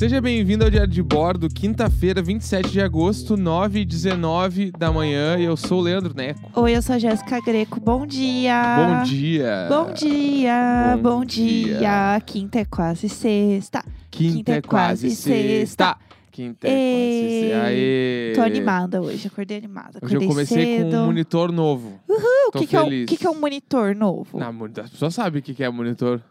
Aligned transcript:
Seja 0.00 0.18
bem-vindo 0.18 0.64
ao 0.64 0.70
Diário 0.70 0.90
de 0.90 1.02
Bordo, 1.02 1.46
quinta-feira, 1.46 2.22
27 2.22 2.70
de 2.70 2.80
agosto, 2.80 3.36
9 3.36 3.80
e 3.80 3.84
19 3.84 4.70
da 4.70 4.90
manhã. 4.90 5.38
Eu 5.38 5.58
sou 5.58 5.80
o 5.80 5.82
Leandro 5.82 6.14
Neco. 6.14 6.50
Oi, 6.58 6.74
eu 6.74 6.80
sou 6.80 6.94
a 6.94 6.98
Jéssica 6.98 7.38
Greco. 7.42 7.78
Bom 7.78 8.06
dia! 8.06 8.76
Bom 8.76 9.02
dia! 9.02 9.66
Bom 9.68 9.92
dia! 9.92 10.96
Bom 10.96 11.02
Bom, 11.02 11.24
dia. 11.26 11.76
dia. 11.76 12.22
Quinta 12.24 12.60
é 12.60 12.64
quase 12.64 13.10
sexta. 13.10 13.84
Quinta 14.10 14.52
é 14.52 14.62
quase 14.62 15.10
sexta. 15.10 15.98
Quinta 16.30 16.66
é 16.66 16.70
quase 16.70 17.40
sexta. 17.42 17.66
Aê! 17.66 18.32
Tô 18.34 18.40
animada 18.40 19.02
hoje, 19.02 19.26
acordei 19.28 19.58
animada. 19.58 19.98
Hoje 20.02 20.16
Acordei 20.16 20.26
eu 20.26 20.30
comecei 20.30 20.78
cedo. 20.78 20.90
com 20.92 20.96
um 20.96 21.06
monitor 21.08 21.52
novo. 21.52 22.00
O 22.08 22.52
Tô 22.52 22.58
que, 22.60 22.66
que, 22.68 22.74
é 22.74 22.80
um, 22.80 22.88
que, 22.88 23.16
que 23.18 23.26
é 23.26 23.30
um 23.30 23.38
monitor 23.38 23.94
novo? 23.94 24.38
Não, 24.38 24.64
as 24.82 24.88
pessoas 24.88 25.14
sabem 25.14 25.40
o 25.40 25.42
que 25.42 25.52
que 25.52 25.62
é 25.62 25.68
monitor. 25.68 26.22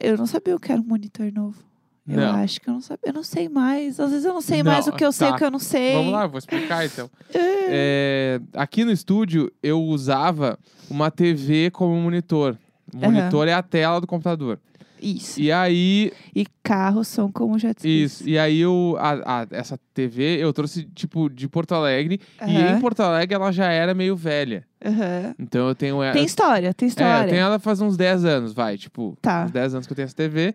Eu 0.00 0.18
não 0.18 0.26
sabia 0.26 0.56
o 0.56 0.58
que 0.58 0.72
era 0.72 0.80
um 0.80 0.84
monitor 0.84 1.30
novo. 1.32 1.71
Eu 2.08 2.16
Não. 2.16 2.34
acho 2.36 2.60
que 2.60 2.68
eu 2.68 2.74
não 2.74 2.80
sabia. 2.80 3.00
Eu 3.10 3.12
não 3.12 3.22
sei 3.22 3.48
mais. 3.48 4.00
Às 4.00 4.10
vezes 4.10 4.24
eu 4.24 4.34
não 4.34 4.40
sei 4.40 4.62
Não, 4.62 4.72
mais 4.72 4.86
o 4.88 4.92
que 4.92 5.04
eu 5.04 5.12
sei 5.12 5.28
tá. 5.28 5.34
o 5.34 5.38
que 5.38 5.44
eu 5.44 5.50
não 5.52 5.58
sei. 5.60 5.92
Vamos 5.94 6.12
lá, 6.12 6.26
vou 6.26 6.38
explicar 6.38 6.84
então. 6.84 7.08
É, 7.74 8.40
aqui 8.54 8.84
no 8.84 8.90
estúdio, 8.90 9.50
eu 9.62 9.80
usava 9.82 10.58
uma 10.90 11.10
TV 11.10 11.70
como 11.70 11.94
monitor. 11.96 12.58
Monitor 12.92 13.48
é 13.48 13.52
a 13.54 13.62
tela 13.62 14.00
do 14.00 14.06
computador. 14.06 14.58
Isso. 15.00 15.40
E 15.40 15.50
aí, 15.50 16.12
E 16.34 16.46
carros 16.62 17.08
são 17.08 17.30
como 17.32 17.58
jet 17.58 17.78
skis. 17.78 18.12
Isso, 18.20 18.28
e 18.28 18.38
aí 18.38 18.60
eu, 18.60 18.96
a, 19.00 19.40
a- 19.42 19.46
essa 19.50 19.78
TV 19.94 20.36
eu 20.38 20.52
trouxe, 20.52 20.84
tipo, 20.94 21.28
de 21.30 21.48
Porto 21.48 21.72
Alegre. 21.74 22.20
E 22.46 22.56
Aham. 22.56 22.76
em 22.76 22.80
Porto 22.80 23.00
Alegre 23.00 23.34
ela 23.34 23.50
já 23.50 23.66
era 23.72 23.94
meio 23.94 24.14
velha. 24.14 24.64
Aham. 24.84 25.34
Então 25.38 25.66
eu 25.68 25.74
tenho 25.74 26.02
ela. 26.02 26.12
Tem 26.12 26.24
história, 26.24 26.72
tem 26.74 26.86
é, 26.86 26.88
história. 26.90 27.24
eu 27.26 27.30
tenho 27.30 27.40
ela 27.40 27.58
faz 27.58 27.80
uns 27.80 27.96
10 27.96 28.24
anos, 28.24 28.52
vai. 28.52 28.76
Tipo, 28.78 29.16
Tá. 29.22 29.44
uns 29.46 29.50
10 29.50 29.74
anos 29.74 29.86
que 29.86 29.92
eu 29.92 29.96
tenho 29.96 30.06
essa 30.06 30.14
TV. 30.14 30.54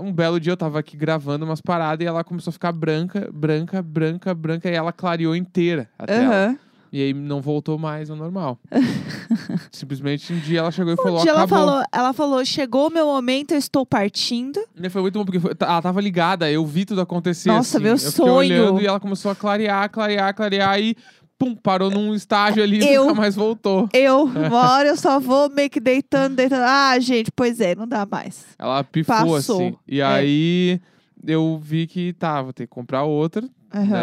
Um 0.00 0.12
belo 0.12 0.40
dia 0.40 0.52
eu 0.52 0.56
tava 0.56 0.78
aqui 0.78 0.96
gravando 0.96 1.44
umas 1.44 1.60
paradas 1.60 2.04
e 2.04 2.08
ela 2.08 2.24
começou 2.24 2.50
a 2.50 2.52
ficar 2.52 2.72
branca, 2.72 3.28
branca, 3.32 3.82
branca, 3.82 4.34
branca. 4.34 4.68
E 4.70 4.74
ela 4.74 4.92
clareou 4.92 5.36
inteira 5.36 5.88
a 5.98 6.06
tela. 6.06 6.24
Aham. 6.34 6.58
E 6.92 7.02
aí 7.02 7.12
não 7.12 7.40
voltou 7.42 7.76
mais 7.76 8.08
ao 8.08 8.16
normal. 8.16 8.56
Simplesmente 9.72 10.32
um 10.32 10.38
dia 10.38 10.60
ela 10.60 10.70
chegou 10.70 10.92
e 10.92 10.96
falou: 10.96 11.18
Um 11.18 11.22
dia 11.22 11.32
ela 11.32 11.42
acabou. 11.42 11.66
falou, 11.66 11.84
ela 11.92 12.12
falou, 12.12 12.44
chegou 12.44 12.86
o 12.86 12.90
meu 12.90 13.06
momento, 13.06 13.52
eu 13.52 13.58
estou 13.58 13.84
partindo. 13.84 14.60
E 14.80 14.88
foi 14.88 15.02
muito 15.02 15.18
bom, 15.18 15.24
porque 15.24 15.40
foi- 15.40 15.54
ela 15.58 15.82
tava 15.82 16.00
ligada, 16.00 16.48
eu 16.50 16.64
vi 16.64 16.84
tudo 16.84 17.00
acontecer. 17.00 17.48
Nossa, 17.48 17.78
assim. 17.78 17.84
meu 17.84 17.94
eu 17.94 17.98
sonho. 17.98 18.32
olhando 18.36 18.80
e 18.80 18.86
ela 18.86 19.00
começou 19.00 19.30
a 19.30 19.34
clarear, 19.34 19.90
clarear, 19.90 20.32
clarear 20.34 20.80
e 20.80 20.96
pum, 21.44 21.54
parou 21.56 21.90
num 21.90 22.14
estágio 22.14 22.62
ali 22.62 22.80
e 22.82 22.96
nunca 22.98 23.14
mais 23.14 23.34
voltou. 23.34 23.88
Eu, 23.92 24.24
uma 24.48 24.72
hora 24.72 24.88
eu 24.88 24.96
só 24.96 25.18
vou 25.20 25.50
meio 25.50 25.70
que 25.70 25.80
deitando, 25.80 26.36
deitando. 26.36 26.62
Ah, 26.64 26.98
gente, 26.98 27.30
pois 27.30 27.60
é, 27.60 27.74
não 27.74 27.86
dá 27.86 28.06
mais. 28.06 28.44
Ela 28.58 28.82
pifou 28.84 29.14
Passou. 29.14 29.36
assim. 29.60 29.76
E 29.86 30.00
É. 30.00 30.04
aí 30.04 30.80
eu 31.26 31.58
vi 31.62 31.86
que 31.86 32.12
tá, 32.12 32.42
vou 32.42 32.52
ter 32.52 32.64
que 32.66 32.70
comprar 32.74 33.04
outra, 33.04 33.42
né? 33.42 33.50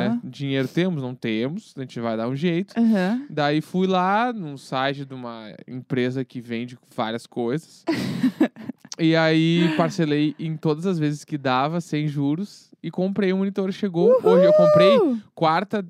Aham. 0.08 0.20
Dinheiro 0.24 0.68
temos, 0.68 1.02
não 1.02 1.16
temos, 1.16 1.74
a 1.78 1.82
gente 1.82 1.98
vai 2.00 2.18
dar 2.18 2.28
um 2.28 2.36
jeito. 2.36 2.74
Aham. 2.78 3.26
Daí 3.30 3.62
fui 3.62 3.88
lá 3.88 4.34
num 4.34 4.58
site 4.58 5.06
de 5.06 5.14
uma 5.14 5.54
empresa 5.68 6.26
que 6.26 6.42
vende 6.42 6.78
várias 6.96 7.26
coisas. 7.26 7.86
e 9.00 9.16
aí 9.16 9.74
parcelei 9.78 10.36
em 10.38 10.58
todas 10.58 10.86
as 10.86 11.00
vezes 11.00 11.24
que 11.24 11.38
dava, 11.38 11.80
sem 11.80 12.08
juros. 12.08 12.70
E 12.84 12.90
comprei 12.92 13.32
um 13.32 13.38
monitor. 13.38 13.72
Chegou 13.72 14.18
hoje. 14.24 14.46
Eu 14.46 14.54
comprei 14.54 14.98
quarta, 15.36 15.86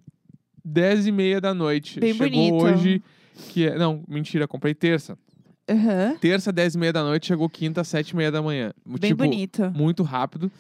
10 0.63 1.07
e 1.07 1.11
meia 1.11 1.39
da 1.41 1.53
noite. 1.53 1.99
Bem 1.99 2.13
Chegou 2.13 2.29
bonito. 2.29 2.63
hoje. 2.65 3.03
Que 3.49 3.67
é, 3.67 3.77
não, 3.77 4.03
mentira, 4.07 4.47
comprei 4.47 4.73
terça. 4.73 5.17
Aham. 5.69 6.15
Terça, 6.19 6.51
10 6.51 6.75
e 6.75 6.77
meia 6.77 6.93
da 6.93 7.03
noite, 7.03 7.27
chegou 7.27 7.49
quinta, 7.49 7.83
7 7.83 8.09
e 8.09 8.15
meia 8.15 8.31
da 8.31 8.41
manhã. 8.41 8.73
Bem 8.85 9.11
tipo, 9.11 9.23
bonito. 9.23 9.71
muito 9.75 10.03
rápido. 10.03 10.51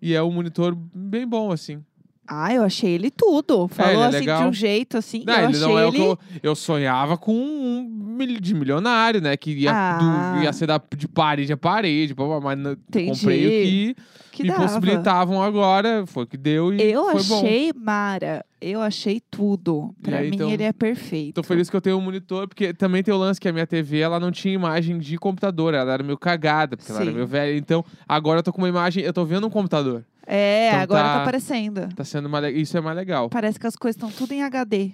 E 0.00 0.14
é 0.14 0.22
um 0.22 0.30
monitor 0.30 0.76
bem 0.94 1.26
bom, 1.26 1.50
assim. 1.50 1.82
Ah, 2.30 2.52
eu 2.52 2.62
achei 2.62 2.90
ele 2.90 3.10
tudo. 3.10 3.66
Falou 3.68 3.92
ele 3.92 4.02
é 4.02 4.06
assim 4.08 4.18
legal. 4.18 4.42
de 4.42 4.48
um 4.48 4.52
jeito 4.52 4.98
assim. 4.98 5.24
Não, 5.26 5.32
eu 5.32 5.38
ele 5.48 5.56
achei 5.56 5.60
não 5.62 5.78
é 5.78 5.84
o 5.86 5.88
ele. 5.88 5.96
que 5.96 6.02
eu, 6.02 6.18
eu 6.42 6.54
sonhava 6.54 7.16
com 7.16 7.32
um 7.34 8.18
de 8.40 8.54
milionário, 8.54 9.20
né? 9.22 9.34
Que 9.36 9.52
ia, 9.52 9.72
Ah. 9.72 10.34
do- 10.36 10.42
ia 10.42 10.52
ser 10.52 10.66
da, 10.66 10.78
de 10.94 11.08
parede 11.08 11.52
a 11.52 11.56
parede, 11.56 12.14
mas 12.42 12.58
Entendi. 12.60 13.10
comprei 13.20 13.46
o 13.46 13.48
que, 13.48 13.96
que 14.32 14.42
me 14.42 14.48
dava. 14.50 14.62
possibilitavam 14.62 15.42
agora, 15.42 16.04
foi 16.06 16.24
o 16.24 16.26
que 16.26 16.36
deu 16.36 16.74
e 16.74 16.82
Eu 16.82 17.04
foi 17.12 17.22
bom. 17.22 17.38
achei 17.38 17.72
Mara. 17.74 18.44
Eu 18.60 18.80
achei 18.82 19.20
tudo. 19.30 19.94
Pra 20.02 20.18
aí, 20.18 20.30
mim, 20.30 20.36
então- 20.36 20.50
ele 20.50 20.62
é 20.64 20.72
perfeito. 20.72 21.34
Tô 21.36 21.42
feliz 21.42 21.70
que 21.70 21.76
eu 21.76 21.80
tenho 21.80 21.96
um 21.96 22.00
monitor, 22.00 22.48
porque 22.48 22.72
também 22.74 23.02
tem 23.02 23.14
o 23.14 23.16
lance 23.16 23.40
que 23.40 23.48
a 23.48 23.52
minha 23.52 23.66
TV, 23.66 24.00
ela 24.00 24.18
não 24.18 24.30
tinha 24.32 24.52
imagem 24.54 24.98
de 24.98 25.16
computador, 25.16 25.74
ela 25.74 25.92
era 25.92 26.02
meio 26.02 26.18
cagada, 26.18 26.76
porque 26.76 26.90
ela 26.90 27.00
era 27.02 27.10
Sim. 27.10 27.14
meio 27.14 27.26
velha. 27.26 27.56
Então, 27.56 27.84
agora 28.08 28.40
eu 28.40 28.42
tô 28.42 28.52
com 28.52 28.58
uma 28.58 28.68
imagem, 28.68 29.04
eu 29.04 29.12
tô 29.12 29.24
vendo 29.24 29.46
um 29.46 29.50
computador. 29.50 30.04
É, 30.26 30.68
Então 30.68 30.80
agora 30.80 31.02
tá- 31.04 31.14
tá 31.14 31.22
aparecendo. 31.22 31.88
Tá 31.94 32.04
sendo 32.04 32.28
mais, 32.28 32.54
isso 32.56 32.76
é 32.76 32.80
mais 32.80 32.96
legal. 32.96 33.30
Parece 33.30 33.58
que 33.58 33.66
as 33.66 33.76
coisas 33.76 33.96
estão 33.96 34.10
tudo 34.10 34.32
em 34.32 34.42
HD. 34.42 34.76
E 34.76 34.92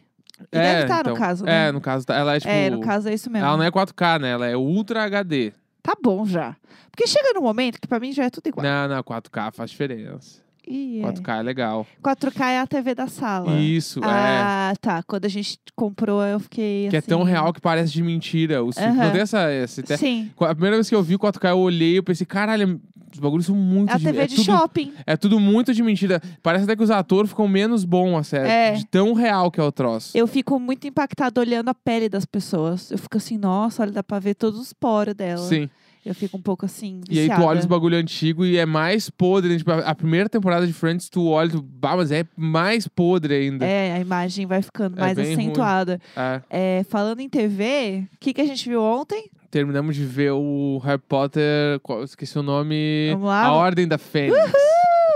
é, 0.52 0.60
deve 0.60 0.82
estar 0.82 1.00
então, 1.00 1.12
no 1.14 1.18
caso, 1.18 1.44
É, 1.44 1.48
né? 1.48 1.72
no 1.72 1.80
caso, 1.80 2.04
tá- 2.06 2.14
ela 2.16 2.36
é 2.36 2.40
tipo... 2.40 2.52
É, 2.52 2.68
no 2.70 2.80
caso 2.80 3.08
é 3.08 3.14
isso 3.14 3.30
mesmo. 3.30 3.46
Ela 3.46 3.56
não 3.56 3.64
é 3.64 3.70
4K, 3.70 4.18
né? 4.18 4.30
Ela 4.30 4.46
é 4.46 4.56
Ultra 4.56 5.04
HD. 5.04 5.52
Tá 5.82 5.94
bom 6.02 6.24
já. 6.26 6.56
Porque 6.90 7.06
chega 7.06 7.32
num 7.34 7.42
momento 7.42 7.80
que 7.80 7.86
pra 7.88 7.98
mim 7.98 8.12
já 8.12 8.24
é 8.24 8.30
tudo 8.30 8.46
igual. 8.46 8.64
Não, 8.64 8.88
não, 8.88 9.02
4K 9.02 9.50
faz 9.52 9.70
diferença. 9.70 10.43
É. 10.66 11.02
4K 11.02 11.38
é 11.38 11.42
legal. 11.42 11.86
4K 12.02 12.40
é 12.46 12.58
a 12.60 12.66
TV 12.66 12.94
da 12.94 13.06
sala. 13.06 13.58
Isso, 13.60 14.00
é. 14.00 14.06
Ah, 14.06 14.72
tá. 14.80 15.02
Quando 15.02 15.24
a 15.26 15.28
gente 15.28 15.58
comprou, 15.76 16.22
eu 16.22 16.40
fiquei 16.40 16.88
Que 16.88 16.96
é 16.96 17.00
tão 17.00 17.22
assim- 17.22 17.30
real 17.30 17.52
que 17.52 17.60
parece 17.60 17.92
de 17.92 18.02
mentira. 18.02 18.56
Filmes 18.56 18.78
Aham. 18.78 18.94
não 19.04 19.10
tem 19.12 19.20
essa. 19.20 19.52
esse 19.52 19.82
te- 19.82 19.96
Sim. 19.96 20.30
A 20.40 20.54
primeira 20.54 20.76
vez 20.76 20.88
que 20.88 20.94
eu 20.94 21.02
vi 21.02 21.16
4K, 21.18 21.50
eu 21.50 21.58
olhei 21.58 21.98
e 21.98 22.02
pensei, 22.02 22.26
caralho, 22.26 22.80
os 23.12 23.18
bagulhos 23.20 23.46
são 23.46 23.54
muito 23.54 23.90
É 23.90 23.94
a 23.94 23.98
de 23.98 24.04
TV 24.04 24.18
é 24.22 24.26
de 24.26 24.36
tudo, 24.36 24.44
shopping. 24.46 24.92
É 25.06 25.16
tudo 25.16 25.38
muito 25.38 25.72
de 25.74 25.82
mentira. 25.82 26.20
Parece 26.42 26.64
até 26.64 26.74
que 26.74 26.82
os 26.82 26.90
atores 26.90 27.30
ficam 27.30 27.46
menos 27.46 27.84
bons, 27.84 28.16
a 28.18 28.22
sério. 28.24 28.50
É. 28.50 28.72
De 28.72 28.86
tão 28.86 29.12
real 29.12 29.50
que 29.50 29.60
é 29.60 29.62
o 29.62 29.70
troço. 29.70 30.16
Eu 30.16 30.26
fico 30.26 30.58
muito 30.58 30.86
impactada 30.86 31.40
olhando 31.40 31.68
a 31.68 31.74
pele 31.74 32.08
das 32.08 32.24
pessoas. 32.24 32.90
Eu 32.90 32.98
fico 32.98 33.16
assim, 33.16 33.36
nossa, 33.38 33.82
olha, 33.82 33.92
dá 33.92 34.02
pra 34.02 34.18
ver 34.18 34.34
todos 34.34 34.58
os 34.58 34.72
poros 34.72 35.14
dela. 35.14 35.46
Sim. 35.46 35.68
Eu 36.04 36.14
fico 36.14 36.36
um 36.36 36.42
pouco 36.42 36.66
assim, 36.66 37.00
E 37.08 37.18
aí 37.18 37.26
tu 37.26 37.30
viciada. 37.30 37.44
olha 37.44 37.60
os 37.60 37.66
bagulho 37.66 37.96
antigo 37.96 38.44
e 38.44 38.58
é 38.58 38.66
mais 38.66 39.08
podre. 39.08 39.50
né? 39.52 39.56
Tipo, 39.58 39.70
a 39.72 39.94
primeira 39.94 40.28
temporada 40.28 40.66
de 40.66 40.72
Friends, 40.72 41.08
tu 41.08 41.28
olha, 41.28 41.50
tu, 41.50 41.62
bah, 41.62 41.96
mas 41.96 42.12
é 42.12 42.26
mais 42.36 42.86
podre 42.86 43.34
ainda. 43.34 43.64
É, 43.64 43.94
a 43.94 44.00
imagem 44.00 44.44
vai 44.46 44.60
ficando 44.60 44.98
É 44.98 45.00
mais 45.00 45.18
acentuada. 45.18 45.98
É. 46.14 46.42
É, 46.50 46.84
falando 46.90 47.20
em 47.20 47.28
TV, 47.28 48.04
o 48.14 48.18
que, 48.20 48.34
que 48.34 48.40
a 48.40 48.44
gente 48.44 48.68
viu 48.68 48.82
ontem? 48.82 49.30
Terminamos 49.50 49.96
de 49.96 50.04
ver 50.04 50.32
o 50.32 50.78
Harry 50.84 51.00
Potter, 51.08 51.78
qual- 51.80 52.02
esqueci 52.04 52.38
o 52.38 52.42
nome. 52.42 53.08
Vamos 53.12 53.28
lá? 53.28 53.44
A 53.46 53.52
Ordem 53.54 53.86
da 53.88 53.96
Fênix. 53.96 54.36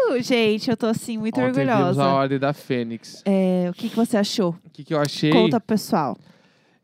Uh, 0.09 0.23
gente, 0.23 0.71
eu 0.71 0.77
tô 0.77 0.87
assim, 0.87 1.19
muito 1.19 1.39
Ontem 1.39 1.53
vimos 1.65 1.69
orgulhosa. 1.75 2.03
a 2.05 2.15
Ordem 2.15 2.39
da 2.39 2.53
Fênix. 2.55 3.23
É, 3.27 3.67
o 3.69 3.75
que, 3.75 3.91
que 3.91 3.97
você 3.97 4.17
achou? 4.17 4.57
O 4.65 4.71
que, 4.73 4.85
que 4.85 4.95
eu 4.95 5.01
achei? 5.01 5.31
Conta 5.31 5.61
pro 5.61 5.67
pessoal. 5.77 6.17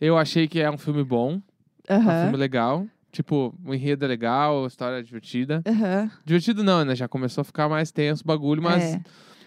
Eu 0.00 0.18
achei 0.18 0.46
que 0.46 0.60
é 0.60 0.70
um 0.70 0.76
filme 0.76 1.02
bom, 1.02 1.40
é 1.88 1.96
um 1.96 2.02
filme 2.02 2.36
legal. 2.36 2.84
Tipo, 3.14 3.54
o 3.64 3.72
enredo 3.72 4.04
é 4.04 4.08
legal, 4.08 4.64
a 4.64 4.66
história 4.66 4.96
é 4.98 5.02
divertida. 5.02 5.62
Aham. 5.64 6.10
Divertido 6.24 6.64
não, 6.64 6.84
né? 6.84 6.96
Já 6.96 7.06
começou 7.06 7.42
a 7.42 7.44
ficar 7.44 7.68
mais 7.68 7.92
tenso 7.92 8.24
o 8.24 8.26
bagulho, 8.26 8.60
mas 8.60 8.82
É. 8.82 9.00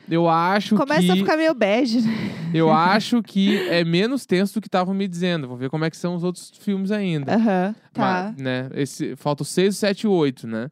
eu 0.10 0.30
acho 0.30 0.78
Começa 0.78 1.02
que. 1.02 1.12
a 1.12 1.16
ficar 1.18 1.36
meio 1.36 1.54
bege, 1.54 2.00
né? 2.00 2.14
Eu 2.54 2.72
acho 2.72 3.22
que 3.22 3.58
é 3.68 3.84
menos 3.84 4.26
tenso 4.26 4.54
do 4.54 4.62
que 4.62 4.70
estavam 4.70 4.94
me 4.94 5.06
dizendo. 5.06 5.50
Vou 5.50 5.58
ver 5.58 5.70
como 5.70 5.84
é 5.84 5.90
que 5.90 5.98
são 5.98 6.16
os 6.16 6.24
outros 6.24 6.50
filmes 6.62 6.92
ainda. 6.92 7.36
Aham, 7.36 7.76
tá. 7.92 8.32
Mas, 8.34 8.42
né? 8.42 8.70
Esse, 8.74 9.18
falta 9.18 9.44
o 9.44 9.46
6, 9.46 9.76
7 9.76 10.04
e 10.04 10.08
8, 10.08 10.48
né? 10.48 10.72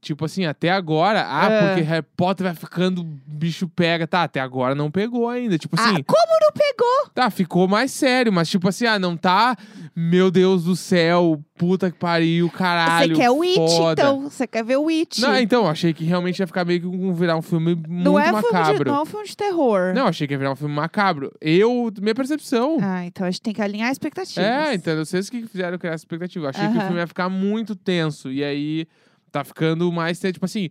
Tipo 0.00 0.24
assim, 0.24 0.44
até 0.46 0.70
agora, 0.70 1.26
ah, 1.28 1.50
É. 1.50 1.66
porque 1.68 1.80
Harry 1.82 2.06
Potter 2.16 2.46
vai 2.46 2.54
ficando, 2.54 3.02
bicho 3.26 3.68
pega. 3.68 4.06
Tá, 4.06 4.22
até 4.24 4.40
agora 4.40 4.74
não 4.74 4.90
pegou 4.90 5.28
ainda. 5.28 5.58
Tipo 5.58 5.78
assim, 5.78 5.96
Ah, 6.00 6.04
como 6.06 6.40
não 6.40 6.52
pegou? 6.52 7.10
tá, 7.14 7.30
ficou 7.30 7.68
mais 7.68 7.90
sério, 7.92 8.32
mas 8.32 8.48
tipo 8.48 8.68
assim, 8.68 8.86
ah, 8.86 8.98
não 8.98 9.16
tá, 9.16 9.56
meu 9.94 10.30
Deus 10.30 10.64
do 10.64 10.74
céu, 10.76 11.40
puta 11.58 11.90
que 11.90 11.98
pariu, 11.98 12.48
caralho. 12.50 13.14
Você 13.14 13.20
quer 13.22 13.30
o 13.30 13.42
It, 13.42 13.54
foda. 13.56 14.02
então. 14.02 14.20
Você 14.22 14.46
quer 14.46 14.64
ver 14.64 14.76
o 14.78 14.88
It. 14.88 15.20
Não, 15.20 15.36
então, 15.38 15.68
achei 15.68 15.92
que 15.92 16.04
realmente 16.04 16.38
ia 16.38 16.46
ficar 16.46 16.64
meio 16.64 16.80
que 16.80 16.86
um, 16.86 17.12
virar 17.12 17.36
um 17.36 17.42
filme 17.42 17.74
muito 17.74 17.88
Não 17.90 18.18
é, 18.18 18.24
filme 18.28 18.42
de, 18.42 18.52
macabro. 18.52 18.90
não 18.90 18.98
é 18.98 19.02
um 19.02 19.06
filme 19.06 19.26
de 19.26 19.36
terror. 19.36 19.94
Não, 19.94 20.06
achei 20.06 20.26
que 20.26 20.32
ia 20.34 20.38
virar 20.38 20.52
um 20.52 20.56
filme 20.56 20.74
macabro. 20.74 21.32
Eu, 21.40 21.92
minha 22.00 22.14
percepção. 22.14 22.78
Ah, 22.80 23.04
então 23.04 23.26
a 23.26 23.30
gente 23.30 23.42
tem 23.42 23.52
que 23.52 23.60
alinhar 23.60 23.90
expectativas. 23.90 24.44
É, 24.44 24.74
então, 24.74 24.96
vocês 25.04 25.28
que 25.28 25.46
fizeram 25.46 25.76
criar 25.78 25.92
essa 25.92 26.02
expectativa. 26.04 26.48
Achei 26.48 26.66
que 26.68 26.78
o 26.78 26.80
filme 26.80 26.96
ia 26.98 27.06
ficar 27.06 27.28
muito 27.28 27.74
tenso. 27.76 28.30
E 28.30 28.42
aí, 28.42 28.86
tá 29.30 29.44
ficando 29.44 29.90
mais 29.92 30.18
tenso. 30.18 30.34
Tipo 30.34 30.46
assim, 30.46 30.68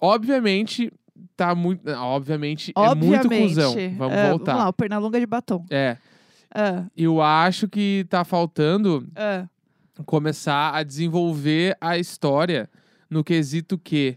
obviamente, 0.00 0.92
tá 1.36 1.54
muito. 1.54 1.84
não, 1.84 2.02
Obviamente, 2.02 2.72
é 2.76 2.94
muito 2.94 3.14
Obviamente. 3.26 3.48
cuzão. 3.54 3.74
Vamos 3.96 4.16
Ah, 4.16 4.28
voltar. 4.30 4.52
Vamos 4.52 4.64
lá, 4.64 4.68
o 4.68 4.72
Pernalonga 4.72 5.20
de 5.20 5.26
batom. 5.26 5.64
É. 5.70 5.96
Ah, 6.54 6.84
Eu 6.96 7.20
acho 7.20 7.68
que 7.68 8.06
tá 8.08 8.24
faltando 8.24 9.06
ah. 9.16 9.46
começar 10.04 10.74
a 10.74 10.82
desenvolver 10.82 11.76
a 11.80 11.98
história 11.98 12.68
no 13.10 13.22
quesito 13.24 13.78
que. 13.78 14.16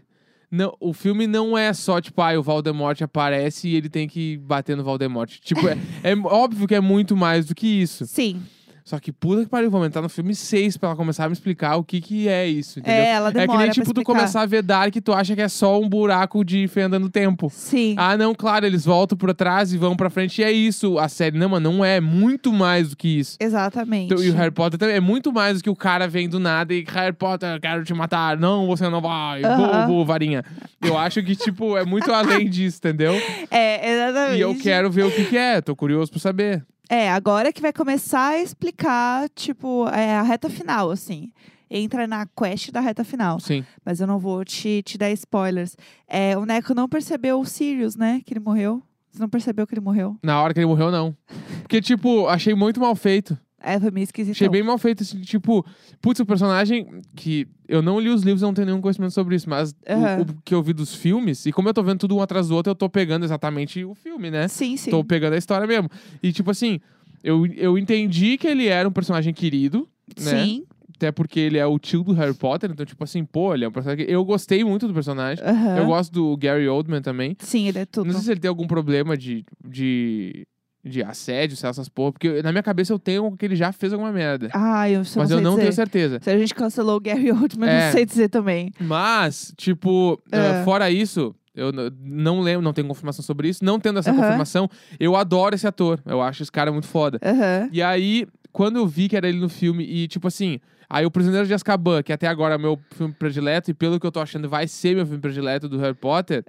Não, 0.52 0.76
o 0.80 0.92
filme 0.92 1.28
não 1.28 1.56
é 1.56 1.72
só, 1.72 2.00
tipo, 2.00 2.20
ah, 2.20 2.36
o 2.36 2.42
Voldemort 2.42 3.00
aparece 3.02 3.68
e 3.68 3.76
ele 3.76 3.88
tem 3.88 4.08
que 4.08 4.36
bater 4.38 4.76
no 4.76 4.82
Voldemort. 4.82 5.30
Tipo, 5.40 5.68
é, 5.68 5.78
é 6.02 6.16
óbvio 6.24 6.66
que 6.66 6.74
é 6.74 6.80
muito 6.80 7.16
mais 7.16 7.46
do 7.46 7.54
que 7.54 7.68
isso. 7.68 8.04
Sim. 8.06 8.42
Só 8.90 8.98
que 8.98 9.12
puta 9.12 9.44
que 9.44 9.48
pariu, 9.48 9.70
vou 9.70 9.84
entrar 9.86 10.02
no 10.02 10.08
filme 10.08 10.34
6 10.34 10.76
pra 10.76 10.88
ela 10.88 10.96
começar 10.96 11.24
a 11.24 11.28
me 11.28 11.32
explicar 11.32 11.76
o 11.76 11.84
que 11.84 12.00
que 12.00 12.26
é 12.28 12.48
isso, 12.48 12.80
entendeu? 12.80 13.04
É, 13.04 13.10
ela 13.10 13.28
É 13.28 13.32
demora 13.32 13.58
que 13.58 13.62
nem 13.62 13.70
tipo 13.70 13.94
tu 13.94 14.02
começar 14.02 14.40
a 14.40 14.46
ver 14.46 14.62
Dark 14.64 14.96
e 14.96 15.00
tu 15.00 15.12
acha 15.12 15.32
que 15.36 15.40
é 15.40 15.48
só 15.48 15.80
um 15.80 15.88
buraco 15.88 16.44
de 16.44 16.66
fenda 16.66 16.98
no 16.98 17.08
tempo. 17.08 17.48
Sim. 17.54 17.94
Ah, 17.96 18.16
não, 18.16 18.34
claro, 18.34 18.66
eles 18.66 18.84
voltam 18.84 19.16
pra 19.16 19.32
trás 19.32 19.72
e 19.72 19.78
vão 19.78 19.94
pra 19.94 20.10
frente 20.10 20.40
e 20.40 20.44
é 20.44 20.50
isso 20.50 20.98
a 20.98 21.08
série. 21.08 21.38
Não, 21.38 21.48
mano, 21.48 21.70
não 21.70 21.84
é. 21.84 22.00
muito 22.00 22.52
mais 22.52 22.90
do 22.90 22.96
que 22.96 23.06
isso. 23.20 23.36
Exatamente. 23.38 24.12
Então, 24.12 24.24
e 24.24 24.28
o 24.28 24.34
Harry 24.34 24.50
Potter 24.50 24.76
também 24.76 24.96
é 24.96 25.00
muito 25.00 25.32
mais 25.32 25.58
do 25.58 25.62
que 25.62 25.70
o 25.70 25.76
cara 25.76 26.08
vem 26.08 26.28
do 26.28 26.40
nada 26.40 26.74
e 26.74 26.84
Harry 26.88 27.14
Potter, 27.14 27.60
quero 27.60 27.84
te 27.84 27.94
matar. 27.94 28.36
Não, 28.36 28.66
você 28.66 28.88
não 28.88 29.00
vai. 29.00 29.44
Aham. 29.44 29.86
Bô, 29.86 29.98
bô, 29.98 30.04
varinha. 30.04 30.44
Eu 30.82 30.98
acho 30.98 31.22
que, 31.22 31.36
tipo, 31.36 31.76
é 31.76 31.84
muito 31.84 32.10
além 32.12 32.50
disso, 32.50 32.78
entendeu? 32.78 33.14
É, 33.52 33.92
exatamente. 33.92 34.38
E 34.38 34.40
eu 34.40 34.54
quero 34.58 34.90
ver 34.90 35.04
o 35.04 35.12
que, 35.12 35.26
que 35.26 35.36
é. 35.36 35.60
Tô 35.60 35.76
curioso 35.76 36.10
pra 36.10 36.20
saber. 36.20 36.64
É, 36.90 37.08
agora 37.08 37.52
que 37.52 37.62
vai 37.62 37.72
começar 37.72 38.30
a 38.30 38.42
explicar, 38.42 39.28
tipo, 39.28 39.86
é, 39.90 40.16
a 40.16 40.22
reta 40.22 40.50
final, 40.50 40.90
assim. 40.90 41.30
Entra 41.70 42.04
na 42.04 42.26
quest 42.26 42.72
da 42.72 42.80
reta 42.80 43.04
final. 43.04 43.38
Sim. 43.38 43.64
Mas 43.84 44.00
eu 44.00 44.08
não 44.08 44.18
vou 44.18 44.44
te, 44.44 44.82
te 44.82 44.98
dar 44.98 45.08
spoilers. 45.12 45.76
É, 46.08 46.36
o 46.36 46.44
Neco 46.44 46.74
não 46.74 46.88
percebeu 46.88 47.38
o 47.38 47.46
Sirius, 47.46 47.94
né? 47.94 48.20
Que 48.26 48.32
ele 48.32 48.40
morreu. 48.40 48.82
Você 49.08 49.20
não 49.20 49.28
percebeu 49.28 49.68
que 49.68 49.74
ele 49.74 49.80
morreu? 49.80 50.16
Na 50.20 50.42
hora 50.42 50.52
que 50.52 50.58
ele 50.58 50.66
morreu, 50.66 50.90
não. 50.90 51.16
Porque, 51.62 51.80
tipo, 51.80 52.26
achei 52.26 52.56
muito 52.56 52.80
mal 52.80 52.96
feito. 52.96 53.38
É, 53.62 53.78
foi 53.78 53.90
meio 53.90 54.04
esquisito. 54.04 54.32
Achei 54.34 54.48
bem 54.48 54.62
mal 54.62 54.78
feito, 54.78 55.02
assim, 55.02 55.20
tipo, 55.20 55.64
putz, 56.00 56.18
o 56.20 56.26
personagem 56.26 57.00
que 57.14 57.46
eu 57.68 57.82
não 57.82 58.00
li 58.00 58.08
os 58.08 58.22
livros, 58.22 58.42
eu 58.42 58.46
não 58.48 58.54
tenho 58.54 58.66
nenhum 58.66 58.80
conhecimento 58.80 59.12
sobre 59.12 59.36
isso, 59.36 59.48
mas 59.48 59.72
o- 59.72 59.76
Aham. 59.92 60.22
o, 60.22 60.42
que 60.44 60.54
eu 60.54 60.62
vi 60.62 60.72
dos 60.72 60.94
filmes, 60.94 61.44
e 61.46 61.52
como 61.52 61.68
eu 61.68 61.74
tô 61.74 61.82
vendo 61.82 61.98
tudo 61.98 62.16
um 62.16 62.22
atrás 62.22 62.48
do 62.48 62.54
outro, 62.54 62.70
eu 62.70 62.74
tô 62.74 62.88
pegando 62.88 63.24
exatamente 63.24 63.84
o 63.84 63.94
filme, 63.94 64.30
né? 64.30 64.48
Sim, 64.48 64.76
sim. 64.76 64.90
Tô 64.90 65.04
pegando 65.04 65.34
a 65.34 65.38
história 65.38 65.66
mesmo. 65.66 65.88
E, 66.22 66.32
tipo 66.32 66.50
assim, 66.50 66.80
eu, 67.22 67.44
eu 67.54 67.76
entendi 67.76 68.38
que 68.38 68.46
ele 68.46 68.66
era 68.66 68.88
um 68.88 68.92
personagem 68.92 69.34
querido, 69.34 69.86
né? 70.18 70.44
Sim. 70.44 70.64
Até 70.96 71.10
porque 71.10 71.40
ele 71.40 71.56
é 71.56 71.64
o 71.64 71.78
tio 71.78 72.02
do 72.02 72.12
Harry 72.12 72.34
Potter, 72.34 72.70
então, 72.70 72.84
tipo 72.84 73.02
assim, 73.02 73.24
pô, 73.24 73.54
ele 73.54 73.64
é 73.64 73.68
um 73.68 73.72
personagem 73.72 74.04
que 74.04 74.12
eu 74.12 74.22
gostei 74.22 74.62
muito 74.62 74.86
do 74.86 74.92
personagem. 74.92 75.42
Aham. 75.42 75.76
Eu 75.78 75.86
gosto 75.86 76.12
do 76.12 76.36
Gary 76.36 76.68
Oldman 76.68 77.00
também. 77.00 77.34
Sim, 77.38 77.68
ele 77.68 77.78
é 77.78 77.86
tudo. 77.86 78.04
Não 78.06 78.12
sei 78.14 78.22
se 78.22 78.30
ele 78.32 78.40
tem 78.40 78.48
algum 78.50 78.66
problema 78.66 79.16
de, 79.16 79.42
de, 79.66 80.46
de 80.84 81.02
assédio, 81.02 81.56
sei 81.56 81.66
lá, 81.66 81.70
essas 81.70 81.88
porra, 81.88 82.12
porque 82.12 82.42
na 82.42 82.50
minha 82.52 82.62
cabeça 82.62 82.92
eu 82.92 82.98
tenho 82.98 83.36
que 83.36 83.44
ele 83.44 83.54
já 83.56 83.70
fez 83.72 83.92
alguma 83.92 84.10
merda. 84.12 84.48
Ah, 84.54 84.88
eu 84.88 85.04
só 85.04 85.20
mas 85.20 85.30
eu 85.30 85.40
não 85.40 85.50
dizer. 85.50 85.60
tenho 85.62 85.72
certeza. 85.74 86.18
Se 86.22 86.30
a 86.30 86.38
gente 86.38 86.54
cancelou 86.54 86.96
o 86.96 87.00
Gary 87.00 87.30
Oldman, 87.30 87.68
É. 87.68 87.84
não 87.86 87.92
sei 87.92 88.06
dizer 88.06 88.28
também. 88.28 88.72
Mas, 88.80 89.52
tipo, 89.56 90.18
É. 90.32 90.38
eh, 90.60 90.64
fora 90.64 90.90
isso, 90.90 91.34
eu 91.54 91.70
não 92.02 92.40
lembro, 92.40 92.62
não 92.62 92.72
tenho 92.72 92.88
confirmação 92.88 93.22
sobre 93.22 93.48
isso. 93.48 93.62
Não 93.64 93.78
tendo 93.78 93.98
essa 93.98 94.10
Aham. 94.10 94.20
confirmação, 94.20 94.70
eu 94.98 95.16
adoro 95.16 95.54
esse 95.54 95.66
ator. 95.66 96.00
Eu 96.06 96.22
acho 96.22 96.42
esse 96.42 96.52
cara 96.52 96.72
muito 96.72 96.86
foda. 96.86 97.18
Aham. 97.22 97.68
E 97.70 97.82
aí, 97.82 98.26
quando 98.50 98.76
eu 98.76 98.86
vi 98.86 99.08
que 99.08 99.16
era 99.16 99.28
ele 99.28 99.38
no 99.38 99.48
filme, 99.50 99.84
e 99.84 100.08
tipo 100.08 100.28
assim, 100.28 100.58
aí 100.88 101.04
o 101.04 101.10
Prisioneiro 101.10 101.46
de 101.46 101.52
Azkaban, 101.52 102.02
que 102.02 102.12
até 102.12 102.26
agora 102.26 102.54
é 102.54 102.58
meu 102.58 102.78
filme 102.96 103.12
predileto, 103.12 103.70
e 103.70 103.74
pelo 103.74 104.00
que 104.00 104.06
eu 104.06 104.10
tô 104.12 104.18
achando 104.20 104.48
vai 104.48 104.66
ser 104.66 104.96
meu 104.96 105.04
filme 105.04 105.20
predileto 105.20 105.68
do 105.68 105.78
Harry 105.78 105.94
Potter, 105.94 106.42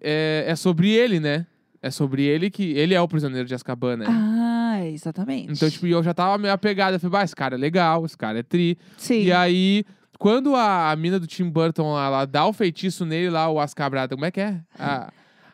é, 0.00 0.44
é 0.46 0.54
sobre 0.56 0.90
ele, 0.90 1.18
né? 1.20 1.46
É 1.82 1.90
sobre 1.90 2.22
ele 2.24 2.50
que. 2.50 2.72
Ele 2.72 2.94
é 2.94 3.00
o 3.00 3.08
Prisioneiro 3.08 3.46
de 3.48 3.54
Azkaban, 3.54 3.96
né? 3.96 4.06
Ah, 4.08 4.80
exatamente. 4.84 5.50
Então, 5.52 5.70
tipo, 5.70 5.86
eu 5.86 6.02
já 6.02 6.12
tava 6.12 6.36
meio 6.36 6.52
apegado. 6.52 6.94
Eu 6.94 7.00
falei, 7.00 7.12
bah, 7.12 7.24
esse 7.24 7.34
cara 7.34 7.54
é 7.54 7.58
legal, 7.58 8.04
esse 8.04 8.16
cara 8.16 8.38
é 8.38 8.42
tri. 8.42 8.76
Sim. 8.98 9.22
E 9.22 9.32
aí, 9.32 9.84
quando 10.18 10.54
a, 10.54 10.90
a 10.90 10.96
mina 10.96 11.18
do 11.18 11.26
Tim 11.26 11.48
Burton 11.48 11.94
lá, 11.94 12.06
ela 12.06 12.24
dá 12.26 12.44
o 12.46 12.52
feitiço 12.52 13.06
nele 13.06 13.30
lá, 13.30 13.48
o 13.48 13.58
Ascabrada, 13.58 14.14
como 14.14 14.26
é 14.26 14.30
que 14.30 14.40
é? 14.40 14.60
A, 14.78 15.10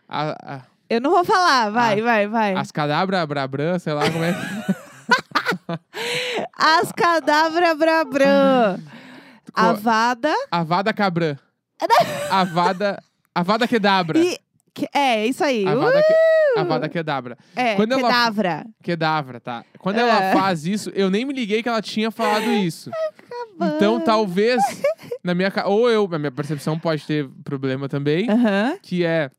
a, 0.09 0.55
a, 0.57 0.61
Eu 0.91 1.01
não 1.01 1.11
vou 1.13 1.25
falar, 1.25 1.71
vai, 1.71 2.01
Ah. 2.01 2.03
vai, 2.03 2.27
vai. 2.27 2.55
Ascadabra 2.55 3.25
Brabran, 3.25 3.79
sei 3.79 3.93
lá 3.93 4.11
como 4.11 4.25
é 4.25 4.33
que 4.33 4.87
As 6.59 6.91
cadabra 6.93 7.75
brabran. 7.75 8.79
Avada 9.55 10.35
Avada 10.51 10.93
Cabran. 10.93 11.37
Avada. 12.31 13.03
Avada 13.35 13.69
Kedabra. 13.69 14.19
e... 14.19 14.39
que- 14.77 14.89
É, 14.97 15.27
isso 15.27 15.43
aí. 15.43 15.67
Avada, 15.67 16.03
que, 16.03 16.13
Uh! 16.13 16.61
Avada 16.61 16.89
Kedabra. 16.89 17.37
É, 17.55 17.75
quando 17.75 17.93
ela- 17.93 18.03
cadavra. 18.03 18.67
Kedavra, 18.83 19.41
tá? 19.41 19.65
Quando 19.79 19.99
É. 19.99 20.03
ela 20.03 20.33
faz 20.33 20.65
isso, 20.67 20.91
eu 20.95 21.11
nem 21.11 21.25
me 21.25 21.33
liguei 21.33 21.63
que 21.63 21.69
ela 21.69 21.83
tinha 21.83 22.11
falado 22.11 22.51
isso. 22.51 22.91
Então, 23.61 24.01
talvez, 24.01 24.63
na 25.25 25.35
minha. 25.35 25.53
Ou 25.67 25.91
eu, 25.91 26.09
a 26.13 26.19
minha 26.19 26.31
percepção 26.33 26.79
pode 26.79 27.07
ter 27.07 27.29
problema 27.45 27.89
também. 27.89 28.29
Aham. 28.31 28.77
que 28.83 29.05
é. 29.05 29.31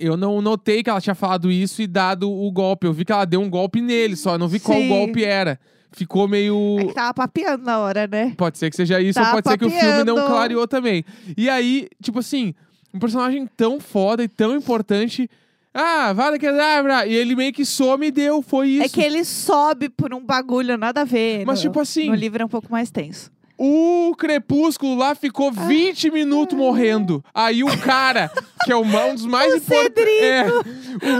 Eu 0.00 0.16
não 0.16 0.42
notei 0.42 0.82
que 0.82 0.90
ela 0.90 1.00
tinha 1.00 1.14
falado 1.14 1.50
isso 1.50 1.80
e 1.80 1.86
dado 1.86 2.28
o 2.30 2.50
golpe. 2.50 2.86
Eu 2.86 2.92
vi 2.92 3.04
que 3.04 3.12
ela 3.12 3.24
deu 3.24 3.40
um 3.40 3.48
golpe 3.48 3.80
nele 3.80 4.16
só. 4.16 4.32
Eu 4.34 4.38
não 4.38 4.48
vi 4.48 4.58
qual 4.58 4.76
Sim. 4.78 4.88
golpe 4.88 5.22
era. 5.24 5.60
Ficou 5.92 6.26
meio. 6.26 6.76
É 6.80 6.84
que 6.86 6.92
tava 6.94 7.14
papeando 7.14 7.64
na 7.64 7.78
hora, 7.78 8.06
né? 8.06 8.34
Pode 8.36 8.58
ser 8.58 8.68
que 8.68 8.76
seja 8.76 9.00
isso, 9.00 9.18
Tá 9.20 9.26
ou 9.28 9.34
pode 9.34 9.48
ser 9.48 9.56
que 9.56 9.64
o 9.64 9.70
filme 9.70 10.02
não 10.04 10.16
clareou 10.26 10.66
também. 10.66 11.04
E 11.36 11.48
aí, 11.48 11.88
tipo 12.02 12.18
assim, 12.18 12.52
um 12.94 12.98
personagem 12.98 13.46
tão 13.56 13.78
foda 13.80 14.22
e 14.22 14.28
tão 14.28 14.54
importante. 14.56 15.28
Ah, 15.74 16.12
Vada 16.14 16.38
Kedavra! 16.38 17.06
E 17.06 17.14
ele 17.14 17.36
meio 17.36 17.52
que 17.52 17.64
some 17.66 18.06
e 18.06 18.10
deu, 18.10 18.40
foi 18.40 18.68
isso. 18.70 18.84
É 18.84 18.88
que 18.88 19.02
ele 19.02 19.24
sobe 19.24 19.88
por 19.90 20.14
um 20.14 20.24
bagulho, 20.24 20.78
nada 20.78 21.02
a 21.02 21.04
ver. 21.04 21.44
Mas, 21.44 21.58
no, 21.62 21.68
tipo 21.68 21.80
assim, 21.80 22.08
No 22.08 22.14
livro 22.14 22.42
é 22.42 22.46
um 22.46 22.48
pouco 22.48 22.72
mais 22.72 22.90
tenso. 22.90 23.30
o 23.58 24.14
Crepúsculo 24.16 24.96
lá 24.96 25.14
ficou 25.14 25.52
20 25.52 26.10
minutos 26.10 26.56
morrendo. 26.56 27.22
Aí 27.34 27.62
o 27.62 27.78
cara, 27.80 28.30
que 28.66 28.72
é 28.72 28.76
o 28.76 28.84
ma- 28.84 29.04
um 29.06 29.14
dos 29.14 29.24
mais 29.26 29.52
O 29.54 29.56
importantes. 29.58 30.04
É, 30.20 30.44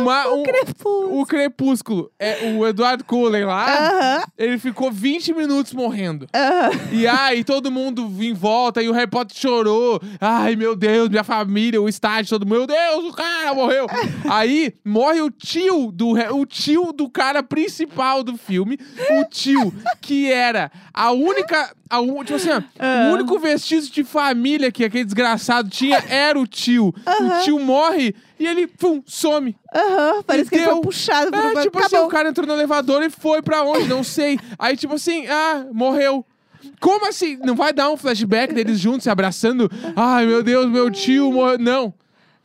o, 0.00 0.04
ma- 0.04 0.26
um- 0.28 0.42
Crepúsculo. 0.42 1.20
o 1.20 1.24
Crepúsculo, 1.26 2.10
é 2.18 2.52
o 2.56 2.66
Eduardo 2.66 3.04
Cullen 3.04 3.44
lá, 3.44 3.66
Aham, 3.66 4.24
ele 4.36 4.58
ficou 4.58 4.90
20 4.90 5.32
minutos 5.32 5.72
morrendo. 5.72 6.26
aham. 6.34 6.70
E 6.92 7.06
aí 7.06 7.44
todo 7.44 7.70
mundo 7.70 8.10
em 8.20 8.34
volta, 8.34 8.82
e 8.82 8.88
o 8.88 8.92
Harry 8.92 9.08
Potter 9.08 9.36
chorou. 9.36 10.00
Ai, 10.20 10.56
meu 10.56 10.74
Deus, 10.74 11.08
minha 11.08 11.22
família, 11.22 11.80
o 11.80 11.88
estádio, 11.88 12.30
todo 12.30 12.44
mundo, 12.44 12.56
meu 12.58 12.66
Deus, 12.66 13.04
o 13.04 13.12
cara 13.12 13.54
morreu. 13.54 13.86
aí 14.28 14.74
morre 14.84 15.20
o 15.20 15.30
tio 15.30 15.92
do 15.92 16.14
o 16.34 16.44
tio 16.44 16.92
do 16.92 17.08
cara 17.08 17.42
principal 17.42 18.24
do 18.24 18.36
filme, 18.36 18.76
o 19.20 19.24
tio 19.30 19.72
que 20.00 20.32
era 20.32 20.70
a 20.92 21.12
única, 21.12 21.72
a, 21.88 22.00
u- 22.00 22.24
tipo 22.24 22.34
assim, 22.36 22.50
ó, 22.50 22.60
Ah. 22.78 23.08
o 23.10 23.14
único 23.14 23.38
vestígio 23.38 23.90
de 23.92 24.02
família 24.04 24.70
que 24.72 24.84
aquele 24.84 25.04
desgraçado 25.04 25.68
tinha 25.68 26.02
era 26.08 26.38
o 26.38 26.46
tio. 26.46 26.94
O 27.06 27.44
tio 27.44 27.58
morre 27.60 28.14
e 28.38 28.46
ele, 28.46 28.66
pum, 28.66 29.02
some. 29.06 29.56
Aham, 29.74 30.22
parece 30.26 30.50
que 30.50 30.56
ele 30.56 30.64
foi 30.64 30.80
puxado 30.80 31.30
por 31.30 31.38
um 31.40 31.58
É, 31.58 31.62
tipo 31.62 31.78
assim, 31.78 31.86
Acabou. 31.96 32.06
o 32.06 32.10
cara 32.10 32.28
entrou 32.28 32.46
no 32.46 32.52
elevador 32.54 33.02
e 33.02 33.10
foi 33.10 33.40
pra 33.42 33.62
onde? 33.62 33.88
Não 33.88 34.02
sei. 34.04 34.38
Aí, 34.58 34.76
tipo 34.76 34.94
assim, 34.94 35.26
ah, 35.26 35.66
morreu. 35.72 36.24
Como 36.80 37.06
assim? 37.08 37.36
Não 37.44 37.54
vai 37.54 37.72
dar 37.72 37.88
um 37.90 37.96
flashback 37.96 38.52
deles 38.52 38.78
juntos 38.80 39.04
se 39.04 39.10
abraçando? 39.10 39.70
Ai, 39.94 40.26
meu 40.26 40.42
Deus, 40.42 40.66
meu 40.68 40.90
tio 40.90 41.30
morreu. 41.32 41.58
Não. 41.58 41.94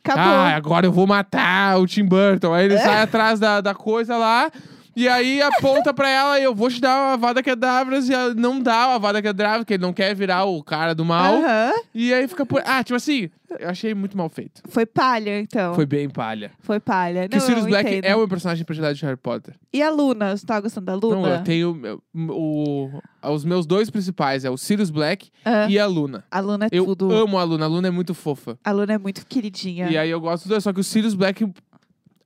Acabou. 0.03 0.23
Ah, 0.23 0.55
agora 0.55 0.85
eu 0.87 0.91
vou 0.91 1.05
matar 1.05 1.79
o 1.79 1.85
Tim 1.85 2.03
Burton. 2.05 2.53
Aí 2.53 2.65
ele 2.65 2.77
sai 2.77 3.01
atrás 3.03 3.39
da, 3.39 3.61
da 3.61 3.73
coisa 3.75 4.17
lá. 4.17 4.51
E 4.95 5.07
aí 5.07 5.41
aponta 5.41 5.93
pra 5.93 6.09
ela 6.09 6.39
e 6.39 6.43
eu 6.43 6.53
vou 6.53 6.69
te 6.69 6.81
dar 6.81 6.99
uma 7.01 7.13
Avada 7.13 7.41
Kedavras 7.41 8.09
e 8.09 8.13
ela 8.13 8.33
não 8.33 8.59
dá 8.61 8.89
o 8.89 8.91
Avada 8.91 9.21
Kedavra, 9.21 9.59
porque 9.59 9.75
ele 9.75 9.81
não 9.83 9.93
quer 9.93 10.13
virar 10.13 10.43
o 10.45 10.61
cara 10.63 10.93
do 10.93 11.05
mal. 11.05 11.35
Aham. 11.35 11.71
E 11.95 12.13
aí 12.13 12.27
fica 12.27 12.45
por... 12.45 12.61
Ah, 12.65 12.83
tipo 12.83 12.95
assim, 12.97 13.29
eu 13.59 13.69
achei 13.69 13.93
muito 13.93 14.17
mal 14.17 14.27
feito. 14.29 14.61
Foi 14.67 14.85
palha, 14.85 15.39
então. 15.39 15.73
Foi 15.75 15.85
bem 15.85 16.09
palha. 16.09 16.51
Foi 16.59 16.79
palha. 16.79 17.29
Que 17.29 17.37
Não, 17.37 17.43
o 17.43 17.45
Sirius 17.45 17.63
eu 17.65 17.69
Black 17.69 17.89
entendo. 17.89 18.05
é 18.05 18.15
o 18.15 18.19
meu 18.19 18.27
personagem 18.27 18.65
predileto 18.65 18.95
de 18.95 19.05
Harry 19.05 19.17
Potter. 19.17 19.55
E 19.71 19.81
a 19.81 19.89
Luna? 19.89 20.35
Você 20.35 20.45
tava 20.45 20.61
gostando 20.61 20.85
da 20.87 20.95
Luna? 20.95 21.15
Não, 21.21 21.35
eu 21.35 21.43
tenho 21.43 21.73
meu- 21.73 22.01
o, 22.29 22.89
os 23.23 23.45
meus 23.45 23.65
dois 23.65 23.89
principais, 23.89 24.43
é 24.43 24.49
o 24.49 24.57
Sirius 24.57 24.89
Black 24.89 25.29
Ah, 25.45 25.67
e 25.69 25.79
a 25.79 25.85
Luna. 25.85 26.23
A 26.29 26.39
Luna 26.41 26.65
é 26.65 26.69
Eu 26.71 26.85
tudo. 26.85 27.11
amo 27.13 27.37
a 27.37 27.43
Luna, 27.43 27.65
a 27.65 27.67
Luna 27.69 27.87
é 27.87 27.91
muito 27.91 28.13
fofa. 28.13 28.57
A 28.63 28.71
Luna 28.71 28.93
é 28.93 28.97
muito 28.97 29.25
queridinha. 29.25 29.89
E 29.89 29.97
aí 29.97 30.09
eu 30.09 30.19
gosto 30.19 30.43
dos 30.43 30.49
dois, 30.49 30.63
só 30.63 30.73
que 30.73 30.79
o 30.79 30.83
Sirius 30.83 31.13
Black, 31.13 31.45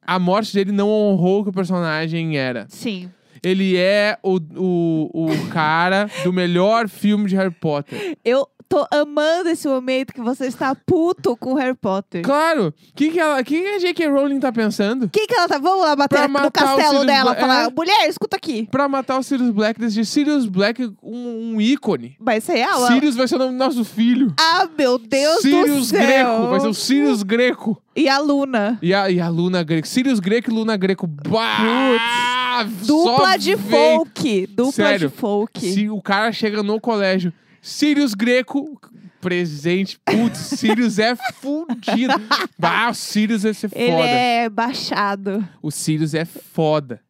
a 0.05 0.19
morte 0.19 0.53
dele 0.53 0.71
não 0.71 0.89
honrou 0.89 1.41
o 1.41 1.43
que 1.43 1.49
o 1.49 1.53
personagem 1.53 2.37
era. 2.37 2.65
Sim. 2.69 3.09
Ele 3.43 3.77
é 3.77 4.17
o, 4.23 4.39
o, 4.55 5.25
o 5.25 5.47
cara 5.49 6.09
do 6.23 6.33
melhor 6.33 6.89
filme 6.89 7.27
de 7.27 7.35
Harry 7.35 7.51
Potter. 7.51 8.17
Eu 8.25 8.47
tô 8.67 8.85
amando 8.91 9.49
esse 9.49 9.67
momento 9.67 10.13
que 10.13 10.21
você 10.21 10.45
está 10.47 10.73
puto 10.75 11.35
com 11.37 11.53
o 11.53 11.55
Harry 11.55 11.75
Potter. 11.75 12.21
Claro! 12.23 12.67
O 12.67 12.93
que, 12.95 13.11
que, 13.11 13.19
ela- 13.19 13.43
que, 13.43 13.61
que 13.61 13.67
a 13.67 13.79
J.K. 13.79 14.07
Rowling 14.07 14.39
tá 14.39 14.51
pensando? 14.51 15.09
Quem 15.09 15.27
que 15.27 15.33
ela 15.33 15.47
tá? 15.47 15.57
Vamos 15.57 15.81
lá 15.85 15.95
bater 15.95 16.17
Pra 16.17 16.27
no 16.27 16.47
o 16.47 16.51
castelo 16.51 16.81
Sirius 16.89 17.05
dela. 17.05 17.23
Black. 17.31 17.41
Falar, 17.41 17.65
É. 17.65 17.69
mulher, 17.75 18.09
escuta 18.09 18.35
aqui. 18.37 18.67
Pra 18.71 18.87
matar 18.87 19.17
o 19.19 19.23
Sirius 19.23 19.49
Black, 19.51 19.79
decidir 19.79 20.05
Sirius 20.05 20.45
Black 20.47 20.83
um, 21.03 21.53
um 21.55 21.61
ícone. 21.61 22.15
Vai 22.19 22.41
ser 22.41 22.57
ela? 22.59 22.87
Sirius 22.87 23.15
vai 23.15 23.27
ser 23.27 23.35
o 23.35 23.39
nome 23.39 23.51
do 23.53 23.57
nosso 23.57 23.85
filho. 23.85 24.33
Ah, 24.39 24.67
meu 24.77 24.97
Deus 24.97 25.41
Sirius 25.41 25.69
do 25.77 25.83
céu. 25.85 25.99
Greco, 26.05 26.47
vai 26.49 26.59
ser 26.59 26.67
o 26.67 26.73
Sirius 26.73 27.23
Greco. 27.23 27.81
E 27.95 28.09
a 28.09 28.17
Luna. 28.19 28.77
E 28.81 28.93
a, 28.93 29.09
e 29.09 29.21
a 29.21 29.29
Luna 29.29 29.63
Greco. 29.63 29.87
Sirius 29.87 30.19
Greco 30.19 30.49
e 30.49 30.53
Luna 30.53 30.75
Greco. 30.75 31.07
Bah, 31.07 32.63
Dupla 32.85 33.29
só 33.31 33.35
de 33.37 33.55
vem. 33.55 33.97
folk. 33.97 34.47
Dupla 34.47 34.71
Sério, 34.71 35.09
de 35.09 35.15
folk. 35.15 35.59
Se 35.71 35.89
o 35.89 36.01
cara 36.01 36.31
chega 36.31 36.61
no 36.63 36.79
colégio, 36.79 37.31
Sirius 37.67 38.13
Greco, 38.13 38.79
presente. 39.19 39.99
Putz, 40.05 40.37
Sirius 40.37 40.99
é 40.99 41.15
fudido. 41.15 42.13
bah, 42.59 42.89
o 42.91 42.93
Sirius 42.93 43.41
vai 43.43 43.53
ser 43.55 43.71
Ele 43.73 43.91
foda. 43.91 44.07
é 44.07 44.49
baixado. 44.49 45.47
O 45.63 45.71
Sirius 45.71 46.13
é 46.13 46.25
foda. 46.25 47.01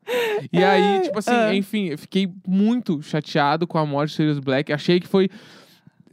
E 0.53 0.63
aí, 0.63 1.01
tipo 1.01 1.19
assim, 1.19 1.31
ah. 1.31 1.53
enfim, 1.53 1.87
eu 1.87 1.97
fiquei 1.97 2.29
muito 2.47 3.01
chateado 3.01 3.67
com 3.67 3.77
a 3.77 3.85
morte 3.85 4.11
do 4.11 4.15
Sirius 4.15 4.39
Black. 4.39 4.71
Achei 4.71 4.99
que 4.99 5.07
foi. 5.07 5.29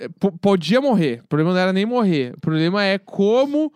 eh, 0.00 0.08
po- 0.18 0.32
Podia 0.32 0.80
morrer. 0.80 1.20
O 1.24 1.28
problema 1.28 1.52
não 1.52 1.60
era 1.60 1.72
nem 1.72 1.86
morrer. 1.86 2.34
O 2.36 2.40
problema 2.40 2.82
é 2.82 2.98
como 2.98 3.72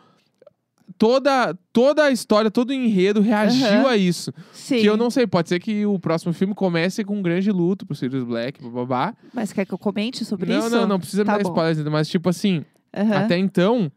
toda, 0.99 1.57
toda 1.73 2.05
a 2.05 2.11
história, 2.11 2.51
todo 2.51 2.71
o 2.71 2.73
enredo 2.73 3.21
reagiu 3.21 3.67
Aham. 3.81 3.89
a 3.89 3.97
isso. 3.97 4.33
Sim. 4.53 4.81
Que 4.81 4.87
eu 4.87 4.97
não 4.97 5.11
sei, 5.11 5.27
pode 5.27 5.49
ser 5.49 5.59
que 5.61 5.85
o 5.87 5.99
próximo 5.99 6.33
filme 6.33 6.55
comece 6.55 7.05
com 7.05 7.17
um 7.17 7.23
grande 7.23 7.51
luto 7.51 7.87
pro 7.87 7.95
Sirius 7.95 8.25
Black, 8.25 8.63
babá. 8.69 9.15
Mas 9.33 9.53
quer 9.53 9.65
que 9.67 9.73
eu 9.75 9.79
comente 9.79 10.25
sobre 10.25 10.53
Não, 10.53 10.67
isso? 10.67 10.71
não, 10.77 10.87
não 10.87 10.99
precisa 10.99 11.23
me 11.23 11.27
Tá 11.27 11.37
dar 11.37 11.43
bom. 11.43 11.51
spoilers 11.51 11.79
ainda, 11.79 11.91
mas 11.91 12.09
tipo 12.09 12.29
assim, 12.29 12.65
Aham. 12.97 13.17
até 13.25 13.39
então, 13.39 13.91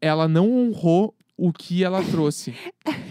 ela 0.00 0.26
não 0.28 0.50
honrou 0.50 1.14
o 1.36 1.52
que 1.52 1.84
ela 1.84 2.02
trouxe. 2.02 2.54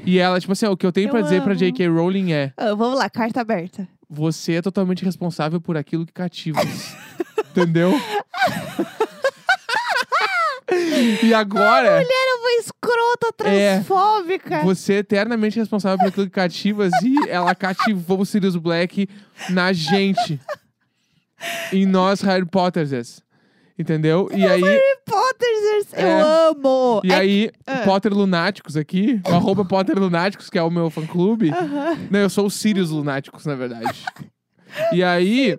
e 0.05 0.17
ela, 0.17 0.39
tipo 0.39 0.51
assim, 0.53 0.65
o 0.65 0.75
que 0.77 0.85
eu 0.85 0.91
tenho 0.91 1.09
pra 1.09 1.21
dizer 1.21 1.41
pra 1.43 1.51
amo. 1.51 1.59
J.K. 1.59 1.87
Rowling 1.87 2.31
é: 2.33 2.51
Ah, 2.57 2.73
vamos 2.73 2.97
lá, 2.97 3.09
carta 3.09 3.41
aberta. 3.41 3.87
você 4.09 4.53
é 4.53 4.61
totalmente 4.61 5.03
responsável 5.05 5.61
por 5.61 5.77
aquilo 5.77 6.05
que 6.05 6.13
cativas. 6.13 6.95
Entendeu? 7.51 7.93
e 11.23 11.33
agora, 11.33 12.01
Era 12.01 12.03
uma 12.03 12.34
escrota 12.59 13.27
É. 13.45 13.75
transfóbica. 13.75 14.61
você 14.63 14.93
é 14.93 14.97
eternamente 14.97 15.57
responsável 15.59 15.97
por 15.99 16.07
aquilo 16.07 16.25
que 16.25 16.31
cativas 16.31 16.91
e 17.03 17.29
ela 17.29 17.53
cativou 17.55 18.21
o 18.21 18.25
Sirius 18.25 18.55
Black 18.55 19.07
na 19.49 19.71
gente. 19.73 20.39
em 21.71 21.85
nós 21.85 22.21
Harry 22.21 22.45
Potters. 22.45 23.21
Entendeu? 23.77 24.29
E 24.33 24.45
aí, 24.47 24.61
Potters, 25.05 25.93
eu 25.93 26.07
É. 26.07 26.21
amo. 26.49 27.01
e 27.03 27.11
É- 27.11 27.15
aí, 27.15 27.51
Ah. 27.67 27.79
Potter 27.79 28.13
Lunáticos 28.13 28.77
aqui, 28.77 29.19
o 29.29 29.33
arroba 29.33 29.65
Potter 29.65 29.99
Lunáticos, 29.99 30.49
que 30.49 30.57
é 30.57 30.63
o 30.63 30.71
meu 30.71 30.89
fã-clube. 30.89 31.49
Aham. 31.49 31.97
Não, 32.09 32.19
eu 32.21 32.29
sou 32.29 32.45
o 32.45 32.49
Sirius 32.49 32.89
Lunáticos, 32.89 33.45
na 33.45 33.53
verdade. 33.53 34.05
E 34.93 35.03
aí. 35.03 35.57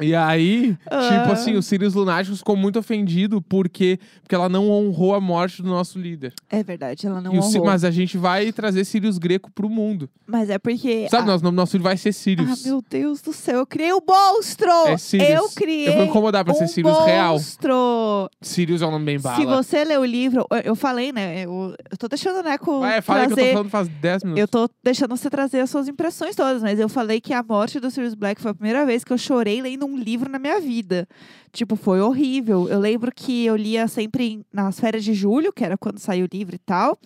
E 0.00 0.14
aí, 0.14 0.76
Ah. 0.90 1.20
tipo 1.20 1.32
assim, 1.32 1.54
o 1.56 1.62
Sirius 1.62 1.94
Lunáticos 1.94 2.38
ficou 2.38 2.56
muito 2.56 2.78
ofendido 2.78 3.40
porque, 3.42 3.98
porque 4.22 4.34
ela 4.34 4.48
não 4.48 4.70
honrou 4.70 5.14
a 5.14 5.20
morte 5.20 5.62
do 5.62 5.68
nosso 5.68 5.98
líder. 5.98 6.32
É 6.48 6.62
verdade, 6.62 7.06
ela 7.06 7.20
não 7.20 7.34
E 7.34 7.38
o 7.38 7.42
honrou. 7.42 7.64
mas 7.66 7.84
a 7.84 7.90
gente 7.90 8.16
vai 8.18 8.52
trazer 8.52 8.84
Sirius 8.84 9.18
Greco 9.18 9.50
pro 9.50 9.68
mundo. 9.68 10.08
Mas 10.26 10.48
é 10.50 10.58
porque... 10.58 11.08
Sabe, 11.10 11.24
ah, 11.24 11.26
nosso 11.38 11.50
nosso 11.52 11.72
filho 11.72 11.84
vai 11.84 11.96
ser 11.96 12.10
ah, 12.10 12.12
Sirius. 12.12 12.64
meu 12.64 12.82
Deus 12.88 13.20
do 13.20 13.32
céu, 13.32 13.58
eu 13.58 13.66
criei 13.66 13.92
um 13.92 14.00
monstro! 14.06 14.70
É 14.86 14.96
Sirius. 14.96 15.28
Eu 15.30 15.48
criei 15.50 15.88
Eu 15.88 15.92
vou 15.94 16.04
incomodar 16.04 16.44
pra 16.44 16.54
ser 16.54 16.64
um 16.64 16.68
Sirius 16.68 17.04
real. 17.04 17.32
monstro! 17.34 18.30
Sirius 18.40 18.82
é 18.82 18.86
um 18.86 18.90
nome 18.92 19.04
bem 19.04 19.20
bala. 19.20 19.36
Se 19.36 19.44
você 19.46 19.84
ler 19.84 19.98
o 19.98 20.04
livro, 20.04 20.46
eu- 20.50 20.58
eu 20.58 20.74
falei, 20.74 21.12
né? 21.12 21.44
Eu, 21.44 21.74
eu 21.90 21.96
tô 21.98 22.08
deixando 22.08 22.38
o 22.40 22.42
Neco 22.42 22.80
Vai, 22.80 23.00
fala 23.02 23.20
aí 23.20 23.26
que 23.26 23.32
eu 23.32 23.36
tô 23.36 23.40
trazer... 23.42 23.52
falando 23.52 23.70
faz 23.70 23.88
10 23.88 24.24
minutos. 24.24 24.40
Eu 24.40 24.48
tô 24.48 24.68
deixando 24.82 25.16
você 25.16 25.28
trazer 25.30 25.60
as 25.60 25.70
suas 25.70 25.88
impressões 25.88 26.34
todas, 26.34 26.62
mas 26.62 26.78
eu 26.78 26.88
falei 26.88 27.20
que 27.20 27.32
a 27.32 27.42
morte 27.42 27.78
do 27.80 27.90
Sirius 27.90 28.14
Black 28.14 28.40
foi 28.40 28.50
a 28.50 28.54
primeira 28.54 28.86
vez 28.86 29.04
que 29.04 29.12
eu 29.12 29.18
chorei 29.18 29.60
lendo 29.60 29.86
um 29.86 29.89
livro 29.96 30.30
na 30.30 30.38
minha 30.38 30.60
vida. 30.60 31.08
Tipo, 31.52 31.76
foi 31.76 32.00
horrível. 32.00 32.68
Eu 32.68 32.78
lembro 32.80 33.12
que 33.14 33.44
eu 33.44 33.56
lia 33.56 33.86
sempre 33.88 34.24
em- 34.32 34.44
nas 34.52 34.78
férias 34.78 35.04
de 35.04 35.14
julho, 35.14 35.52
que 35.52 35.64
era 35.64 35.76
quando 35.78 35.98
saiu 35.98 36.26
o 36.26 36.28
livro 36.32 36.54
e 36.54 36.58
tal. 36.58 36.98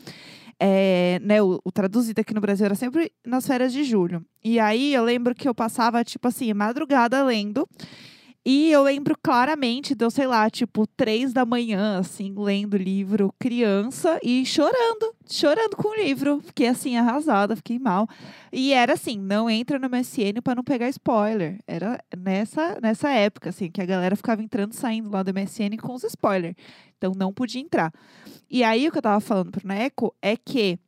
É, 0.60 1.18
né, 1.22 1.42
o, 1.42 1.60
o 1.64 1.72
traduzido 1.72 2.20
aqui 2.20 2.32
no 2.32 2.40
Brasil 2.40 2.64
era 2.64 2.74
sempre 2.74 3.10
nas 3.26 3.46
férias 3.46 3.72
de 3.72 3.82
julho. 3.84 4.24
E 4.42 4.58
aí 4.60 4.94
eu 4.94 5.02
lembro 5.04 5.34
que 5.34 5.48
eu 5.48 5.54
passava, 5.54 6.04
tipo 6.04 6.28
assim, 6.28 6.52
madrugada 6.54 7.24
lendo. 7.24 7.68
E 8.46 8.70
eu 8.70 8.82
lembro 8.82 9.16
claramente 9.22 9.94
de 9.94 10.04
eu, 10.04 10.10
sei 10.10 10.26
lá, 10.26 10.50
tipo, 10.50 10.86
três 10.86 11.32
da 11.32 11.46
manhã, 11.46 11.98
assim, 11.98 12.34
lendo 12.36 12.76
livro 12.76 13.34
criança 13.38 14.20
e 14.22 14.44
chorando, 14.44 15.14
chorando 15.26 15.74
com 15.76 15.88
o 15.88 15.94
livro. 15.94 16.40
Fiquei, 16.40 16.68
assim, 16.68 16.94
arrasada, 16.98 17.56
fiquei 17.56 17.78
mal. 17.78 18.06
E 18.52 18.74
era 18.74 18.92
assim, 18.92 19.18
não 19.18 19.48
entra 19.48 19.78
no 19.78 19.88
MSN 19.88 20.42
pra 20.42 20.54
não 20.54 20.62
pegar 20.62 20.90
spoiler. 20.90 21.58
Era 21.66 21.98
nessa, 22.14 22.78
nessa 22.82 23.08
época, 23.08 23.48
assim, 23.48 23.70
que 23.70 23.80
a 23.80 23.86
galera 23.86 24.14
ficava 24.14 24.42
entrando 24.42 24.72
e 24.72 24.76
saindo 24.76 25.08
lá 25.10 25.22
do 25.22 25.32
MSN 25.32 25.78
com 25.80 25.94
os 25.94 26.04
spoilers. 26.04 26.54
Então 26.98 27.12
não 27.16 27.32
podia 27.32 27.62
entrar. 27.62 27.90
E 28.50 28.62
aí 28.62 28.86
o 28.86 28.92
que 28.92 28.98
eu 28.98 29.02
tava 29.02 29.20
falando 29.20 29.52
pro 29.52 29.66
Neco 29.66 30.14
é 30.20 30.36
que 30.36 30.78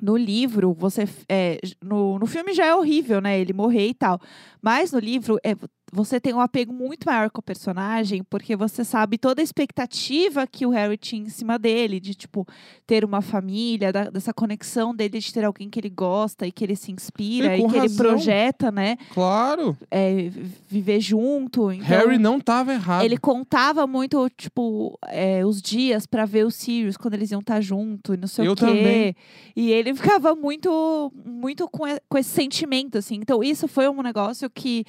no 0.00 0.16
livro, 0.16 0.74
você. 0.74 1.08
É, 1.28 1.60
no, 1.80 2.18
no 2.18 2.26
filme 2.26 2.52
já 2.52 2.66
é 2.66 2.74
horrível, 2.74 3.20
né? 3.20 3.38
Ele 3.38 3.52
morrer 3.52 3.86
e 3.86 3.94
tal. 3.94 4.20
Mas 4.60 4.90
no 4.90 4.98
livro, 4.98 5.38
é, 5.44 5.54
você 5.94 6.18
tem 6.18 6.32
um 6.32 6.40
apego 6.40 6.72
muito 6.72 7.04
maior 7.04 7.28
com 7.30 7.40
o 7.40 7.42
personagem, 7.42 8.22
porque 8.24 8.56
você 8.56 8.82
sabe 8.82 9.18
toda 9.18 9.42
a 9.42 9.44
expectativa 9.44 10.46
que 10.46 10.64
o 10.64 10.70
Harry 10.70 10.96
tinha 10.96 11.22
em 11.26 11.28
cima 11.28 11.58
dele, 11.58 12.00
de, 12.00 12.14
tipo, 12.14 12.46
ter 12.86 13.04
uma 13.04 13.20
família, 13.20 13.92
da- 13.92 14.08
dessa 14.08 14.32
conexão 14.32 14.94
dele 14.96 15.18
de 15.18 15.32
ter 15.32 15.44
alguém 15.44 15.68
que 15.68 15.78
ele 15.78 15.90
gosta 15.90 16.46
e 16.46 16.50
que 16.50 16.64
ele 16.64 16.76
se 16.76 16.90
inspira 16.90 17.54
E 17.56 17.60
e 17.60 17.68
que 17.68 17.76
ele 17.76 17.80
razão. 17.80 17.96
projeta, 17.98 18.70
né? 18.72 18.96
Claro. 19.12 19.76
é, 19.90 20.30
viver 20.66 20.98
junto. 21.00 21.70
Então, 21.70 21.86
Harry 21.86 22.16
não 22.16 22.40
tava 22.40 22.72
errado. 22.72 23.04
ele 23.04 23.18
contava 23.18 23.86
muito, 23.86 24.30
tipo, 24.30 24.98
é, 25.08 25.44
os 25.44 25.60
dias 25.60 26.06
pra 26.06 26.24
ver 26.24 26.46
os 26.46 26.54
Sirius 26.54 26.96
quando 26.96 27.14
eles 27.14 27.30
iam 27.30 27.40
estar 27.40 27.60
junto 27.60 28.14
e 28.14 28.16
não 28.16 28.28
sei 28.28 28.46
Eu 28.46 28.52
o 28.52 28.56
quê. 28.56 28.64
também. 28.64 29.16
E 29.54 29.70
ele 29.70 29.92
ficava 30.22 30.34
muito, 30.34 31.12
muito 31.22 31.68
com, 31.68 31.84
com 32.08 32.16
esse 32.16 32.30
sentimento, 32.30 32.96
assim. 32.96 33.16
Então, 33.16 33.42
isso 33.44 33.68
foi 33.68 33.88
um 33.90 34.00
negócio 34.02 34.48
que 34.48 34.86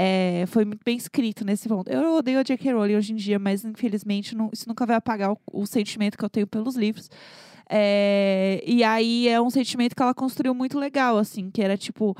é, 0.00 0.44
foi 0.46 0.64
muito 0.64 0.84
bem 0.84 0.96
escrito 0.96 1.44
nesse 1.44 1.68
ponto. 1.68 1.90
Eu 1.90 2.14
odeio 2.14 2.38
a 2.38 2.44
J.K. 2.44 2.72
Rowling 2.72 2.94
hoje 2.94 3.12
em 3.12 3.16
dia, 3.16 3.36
mas 3.36 3.64
infelizmente 3.64 4.32
não- 4.36 4.48
isso 4.52 4.68
nunca 4.68 4.86
vai 4.86 4.94
apagar 4.94 5.32
o, 5.32 5.38
o 5.52 5.66
sentimento 5.66 6.16
que 6.16 6.24
eu 6.24 6.30
tenho 6.30 6.46
pelos 6.46 6.76
livros. 6.76 7.10
É, 7.68 8.62
e 8.64 8.84
aí 8.84 9.26
é 9.26 9.40
um 9.40 9.50
sentimento 9.50 9.96
que 9.96 10.02
ela 10.02 10.14
construiu 10.14 10.54
muito 10.54 10.78
legal, 10.78 11.18
assim, 11.18 11.50
que 11.50 11.60
era 11.60 11.76
tipo 11.76 12.16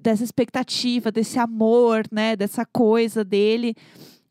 dessa 0.00 0.24
expectativa, 0.24 1.12
desse 1.12 1.38
amor, 1.38 2.06
né, 2.10 2.34
dessa 2.34 2.66
coisa 2.66 3.22
dele. 3.22 3.76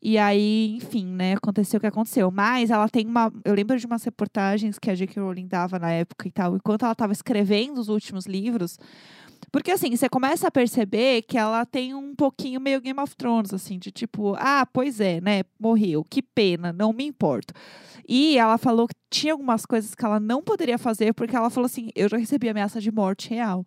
E 0.02 0.18
aí, 0.18 0.74
enfim, 0.76 1.06
né, 1.06 1.32
aconteceu 1.32 1.78
o 1.78 1.80
que 1.80 1.86
aconteceu. 1.86 2.30
Mas 2.30 2.70
ela 2.70 2.90
tem 2.90 3.06
uma. 3.06 3.32
Eu 3.42 3.54
lembro 3.54 3.78
de 3.78 3.86
umas 3.86 4.04
reportagens 4.04 4.78
que 4.78 4.90
a 4.90 4.94
J.K. 4.94 5.18
Rowling 5.18 5.46
dava 5.46 5.78
na 5.78 5.92
época 5.92 6.28
e 6.28 6.30
tal, 6.30 6.56
enquanto 6.56 6.82
ela 6.82 6.92
estava 6.92 7.12
escrevendo 7.14 7.78
os 7.78 7.88
últimos 7.88 8.26
livros. 8.26 8.78
Porque 9.50 9.70
assim, 9.70 9.94
você 9.94 10.08
começa 10.08 10.48
a 10.48 10.50
perceber 10.50 11.22
que 11.22 11.36
ela 11.36 11.66
tem 11.66 11.94
um 11.94 12.14
pouquinho 12.14 12.60
meio 12.60 12.80
Game 12.80 13.00
of 13.00 13.16
Thrones, 13.16 13.52
assim, 13.52 13.78
de 13.78 13.90
tipo, 13.90 14.34
ah, 14.38 14.66
pois 14.72 15.00
é, 15.00 15.20
né? 15.20 15.42
Morreu, 15.58 16.04
que 16.08 16.22
pena, 16.22 16.72
não 16.72 16.92
me 16.92 17.04
importo. 17.04 17.52
E 18.08 18.36
ela 18.38 18.58
falou 18.58 18.88
que 18.88 18.94
tinha 19.10 19.32
algumas 19.32 19.64
coisas 19.64 19.94
que 19.94 20.04
ela 20.04 20.18
não 20.18 20.42
poderia 20.42 20.78
fazer, 20.78 21.12
porque 21.14 21.36
ela 21.36 21.50
falou 21.50 21.66
assim: 21.66 21.90
eu 21.94 22.08
já 22.08 22.16
recebi 22.16 22.48
ameaça 22.48 22.80
de 22.80 22.90
morte 22.90 23.30
real. 23.30 23.64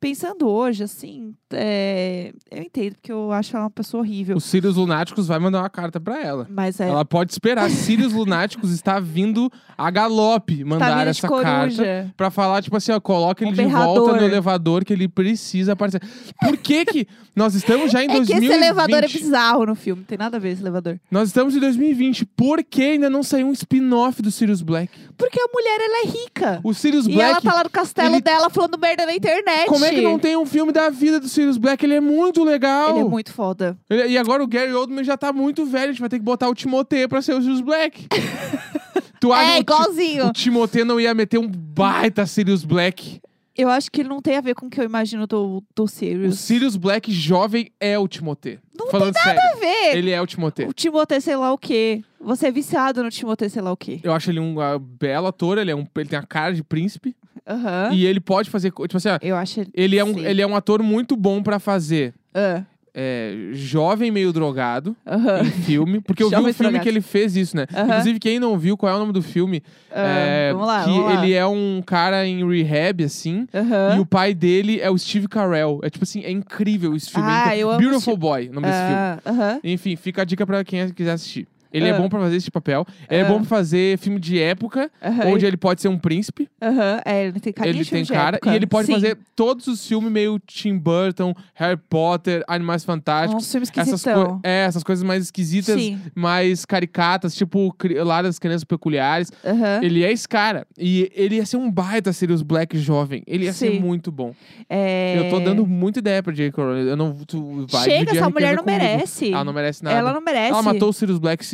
Pensando 0.00 0.48
hoje, 0.48 0.84
assim, 0.84 1.34
é, 1.52 2.32
eu 2.50 2.62
entendo, 2.62 2.94
porque 2.94 3.10
eu 3.12 3.32
acho 3.32 3.54
ela 3.56 3.64
uma 3.64 3.70
pessoa 3.70 4.02
horrível. 4.02 4.36
Os 4.36 4.44
Sirius 4.44 4.76
Lunáticos 4.76 5.26
vai 5.26 5.38
mandar 5.38 5.60
uma 5.62 5.70
carta 5.70 5.98
pra 6.00 6.20
ela. 6.22 6.46
Mas 6.50 6.78
é. 6.80 6.88
Ela 6.88 7.04
pode 7.04 7.32
esperar. 7.32 7.70
Sirius 7.70 8.12
Lunáticos 8.12 8.70
está 8.72 9.00
vindo 9.00 9.50
a 9.76 9.90
galope 9.90 10.58
tá 10.58 10.64
mandar 10.64 11.04
de 11.04 11.10
essa 11.10 11.28
carta. 11.28 12.12
Pra 12.16 12.30
falar, 12.30 12.62
tipo 12.62 12.76
assim, 12.76 12.92
ó, 12.92 13.00
coloca 13.00 13.44
Um 13.44 13.48
ele 13.48 13.56
de 13.56 13.62
berrador. 13.64 13.94
volta 14.06 14.20
no 14.20 14.26
elevador 14.26 14.84
que 14.84 14.92
ele 14.92 15.08
precisa 15.08 15.72
aparecer. 15.72 16.00
Por 16.40 16.56
que 16.56 16.84
que 16.84 17.08
nós 17.34 17.54
estamos 17.54 17.90
já 17.90 18.02
em 18.02 18.06
É 18.10 18.12
que 18.12 18.16
2020? 18.18 18.44
esse 18.50 18.54
elevador 18.64 19.04
é 19.04 19.08
bizarro 19.08 19.66
no 19.66 19.74
filme, 19.74 20.00
não 20.00 20.06
tem 20.06 20.18
nada 20.18 20.36
a 20.36 20.40
ver 20.40 20.50
esse 20.50 20.62
elevador. 20.62 20.98
Nós 21.10 21.28
estamos 21.28 21.54
em 21.56 21.60
2020. 21.60 22.26
Por 22.26 22.62
que 22.62 22.82
ainda 22.82 23.08
não 23.10 23.22
saiu 23.22 23.46
um 23.48 23.52
spin-off 23.52 24.20
do 24.22 24.30
Sirius 24.30 24.62
Black? 24.62 24.92
Porque 25.16 25.40
a 25.40 25.46
mulher, 25.52 25.80
ela 25.80 26.02
é 26.04 26.06
rica. 26.08 26.60
O 26.62 26.74
Sirius 26.74 27.06
E 27.06 27.12
Black... 27.14 27.30
ela 27.30 27.40
tá 27.40 27.54
lá 27.54 27.64
no 27.64 27.70
castelo 27.70 28.14
ele- 28.14 28.20
dela 28.20 28.50
falando 28.50 28.78
merda 28.78 29.06
na 29.06 29.14
internet. 29.14 29.66
Como 29.66 29.84
é 29.86 29.94
que 29.94 30.00
não 30.02 30.18
tem 30.18 30.36
um 30.36 30.46
filme 30.46 30.72
da 30.72 30.88
vida 30.90 31.18
do 31.20 31.28
Sirius 31.28 31.56
Black? 31.58 31.84
Ele 31.84 31.94
é 31.94 32.00
muito 32.00 32.42
legal. 32.44 32.90
Ele 32.90 33.00
é 33.00 33.04
muito 33.04 33.32
foda. 33.32 33.76
Ele- 33.88 34.08
E 34.08 34.18
agora 34.18 34.42
o 34.42 34.46
Gary 34.46 34.72
Oldman 34.72 35.04
já 35.04 35.16
tá 35.16 35.32
muito 35.32 35.64
velho. 35.66 35.90
A 35.90 35.92
gente 35.92 36.00
vai 36.00 36.08
ter 36.08 36.18
que 36.18 36.24
botar 36.24 36.48
o 36.48 36.54
Timothée 36.54 37.06
pra 37.08 37.20
ser 37.22 37.34
o 37.34 37.40
Sirius 37.40 37.60
Black. 37.60 38.06
tu 39.20 39.32
acha 39.32 39.52
É, 39.52 39.54
que 39.64 39.72
o 39.72 39.76
Ti- 39.76 39.82
igualzinho. 39.82 40.26
o 40.26 40.32
Timothée 40.32 40.84
não 40.84 41.00
ia 41.00 41.14
meter 41.14 41.38
um 41.38 41.48
baita 41.48 42.26
Sirius 42.26 42.64
Black? 42.64 43.20
Eu 43.58 43.70
acho 43.70 43.90
que 43.90 44.02
ele 44.02 44.10
não 44.10 44.20
tem 44.20 44.36
a 44.36 44.40
ver 44.42 44.54
com 44.54 44.66
o 44.66 44.70
que 44.70 44.78
eu 44.78 44.84
imagino 44.84 45.26
do, 45.26 45.62
do 45.74 45.84
O 45.84 45.88
Sirius. 45.88 46.38
Sirius 46.40 46.76
Black 46.76 47.10
jovem 47.10 47.70
é 47.80 47.98
o 47.98 48.06
Timothée. 48.06 48.58
Não 48.78 48.88
Falando 48.90 49.14
sério. 49.14 49.40
a 49.40 49.54
ver. 49.56 49.96
Ele 49.96 50.10
é 50.10 50.20
o 50.20 50.26
Timothée. 50.26 50.68
O 50.68 50.74
Timothée 50.74 51.20
sei 51.22 51.36
lá 51.36 51.50
o 51.54 51.56
quê. 51.56 52.02
Você 52.20 52.48
é 52.48 52.50
viciado 52.50 53.02
no 53.02 53.08
Timothée 53.08 53.48
sei 53.48 53.62
lá 53.62 53.72
o 53.72 53.76
quê. 53.76 53.98
Eu 54.02 54.12
acho 54.12 54.30
ele 54.30 54.40
um 54.40 54.60
ah, 54.60 54.78
belo 54.78 55.26
ator, 55.26 55.56
ele, 55.56 55.70
é 55.70 55.74
um, 55.74 55.86
ele 55.96 56.08
tem 56.08 56.18
a 56.18 56.22
cara 56.22 56.52
de 56.52 56.62
príncipe. 56.62 57.16
Aham. 57.46 57.90
E 57.92 58.04
ele 58.06 58.20
pode 58.20 58.48
fazer. 58.50 58.70
co- 58.70 58.86
Tipo 58.86 58.96
assim, 58.98 59.08
ó, 59.08 59.18
Eu 59.20 59.36
acho 59.36 59.64
ele 59.74 59.98
é, 59.98 60.04
um, 60.04 60.14
Sim. 60.14 60.24
ele 60.26 60.42
é 60.42 60.46
um 60.46 60.54
ator 60.56 60.82
muito 60.82 61.16
bom 61.16 61.42
pra 61.42 61.58
fazer 61.58 62.14
Ah, 62.34 62.62
é, 62.98 63.50
jovem 63.52 64.10
meio 64.10 64.32
drogado 64.32 64.96
Aham. 65.06 65.40
em 65.42 65.50
filme. 65.50 66.00
Porque 66.00 66.22
eu 66.22 66.30
vi 66.30 66.36
um 66.36 66.52
filme 66.52 66.80
que 66.80 66.88
ele 66.88 67.00
fez 67.02 67.36
isso, 67.36 67.54
né? 67.56 67.66
Aham. 67.74 67.84
Inclusive, 67.88 68.18
quem 68.18 68.38
não 68.40 68.58
viu, 68.58 68.74
qual 68.76 68.90
é 68.92 68.96
o 68.96 68.98
nome 68.98 69.12
do 69.12 69.20
filme? 69.22 69.62
Ah, 69.90 70.06
É, 70.06 70.52
vamos 70.52 70.66
lá, 70.66 70.84
que 70.84 70.90
vamos 70.90 71.04
lá. 71.04 71.12
ele 71.24 71.34
é 71.34 71.46
um 71.46 71.82
cara 71.84 72.26
em 72.26 72.42
rehab, 72.62 73.04
assim. 73.04 73.46
Aham. 73.52 73.96
E 73.96 74.00
o 74.00 74.06
pai 74.06 74.32
dele 74.32 74.80
é 74.80 74.90
o 74.90 74.96
Steve 74.96 75.28
Carell. 75.28 75.78
É 75.82 75.90
tipo 75.90 76.04
assim, 76.04 76.22
é 76.22 76.30
incrível 76.30 76.96
esse 76.96 77.10
filme. 77.10 77.28
Ah, 77.28 77.34
é 77.34 77.40
incrível. 77.48 77.60
eu 77.60 77.70
amo 77.72 77.80
Beautiful 77.80 78.16
Boy, 78.16 78.48
o 78.48 78.52
nome 78.54 78.66
desse 78.66 78.78
filme. 78.80 78.94
Ah, 78.96 79.18
Aham. 79.26 79.60
Enfim, 79.62 79.94
fica 79.96 80.22
a 80.22 80.24
dica 80.24 80.46
pra 80.46 80.64
quem 80.64 80.88
quiser 80.90 81.12
assistir. 81.12 81.46
Ele 81.76 81.88
é 81.88 81.90
Ah. 81.90 81.98
bom 81.98 82.08
pra 82.08 82.20
fazer 82.20 82.36
esse 82.36 82.50
papel. 82.50 82.86
Ele 83.10 83.20
é 83.20 83.24
Ah. 83.24 83.28
bom 83.28 83.36
pra 83.38 83.44
fazer 83.46 83.98
filme 83.98 84.18
de 84.18 84.40
época, 84.40 84.90
Aham, 85.02 85.26
onde 85.28 85.44
ele 85.46 85.56
pode 85.56 85.80
ser 85.82 85.88
um 85.88 85.98
príncipe. 85.98 86.48
aham, 86.62 87.00
é, 87.04 87.26
ele 87.26 87.40
tem 87.40 87.52
carinha 87.52 87.72
ele 87.76 87.84
de 87.84 87.90
tem 87.90 88.04
filme 88.04 88.06
de 88.06 88.12
cara. 88.12 88.36
época. 88.36 88.52
E 88.52 88.56
ele 88.56 88.66
pode 88.66 88.86
Sim. 88.86 88.94
fazer 88.94 89.18
todos 89.34 89.66
os 89.66 89.86
filmes 89.86 90.10
meio 90.10 90.38
Tim 90.46 90.76
Burton, 90.78 91.34
Harry 91.54 91.76
Potter, 91.88 92.42
Animais 92.48 92.84
Fantásticos. 92.84 93.44
uns 93.44 93.50
filmes 93.50 93.70
Essas, 93.70 93.86
esquisitão. 94.00 94.40
coi- 94.40 94.50
é, 94.50 94.64
essas 94.64 94.82
coisas 94.82 95.04
mais 95.04 95.24
esquisitas, 95.24 95.80
Sim. 95.80 95.98
mais 96.14 96.64
caricatas, 96.64 97.34
tipo 97.34 97.72
cri- 97.78 97.98
lá 98.02 98.22
das 98.22 98.38
crianças 98.38 98.64
peculiares. 98.64 99.30
Aham. 99.44 99.80
Ele 99.82 100.04
é 100.04 100.10
esse 100.12 100.28
cara. 100.28 100.66
E 100.78 101.10
ele 101.14 101.36
ia 101.36 101.46
ser 101.46 101.56
um 101.56 101.70
baita 101.70 102.12
Sirius 102.12 102.42
Black 102.42 102.76
jovem. 102.78 103.22
Ele 103.26 103.44
ia 103.44 103.52
ser 103.52 103.72
Sim. 103.72 103.80
muito 103.80 104.10
bom. 104.10 104.32
É... 104.68 105.18
Eu 105.18 105.30
tô 105.30 105.40
dando 105.40 105.66
muita 105.66 105.98
ideia 105.98 106.22
pra 106.22 106.32
J.K. 106.32 106.62
Rowling. 106.62 106.88
Eu 106.88 106.96
não, 106.96 107.12
tu 107.26 107.66
vai 107.70 107.84
Chega, 107.84 107.98
dividir 107.98 108.18
a 108.18 108.20
essa 108.22 108.30
mulher 108.30 108.56
não 108.56 108.64
comigo. 108.64 108.82
merece. 108.82 109.32
Ela 109.32 109.44
não 109.44 109.52
merece 109.52 109.84
nada. 109.84 109.96
Ela 109.98 110.12
não 110.12 110.20
merece. 110.20 110.50
Ela 110.52 110.62
matou 110.62 110.88
o 110.88 110.92
Sirius 110.92 111.18
Black. 111.18 111.44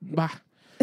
Bah. 0.00 0.30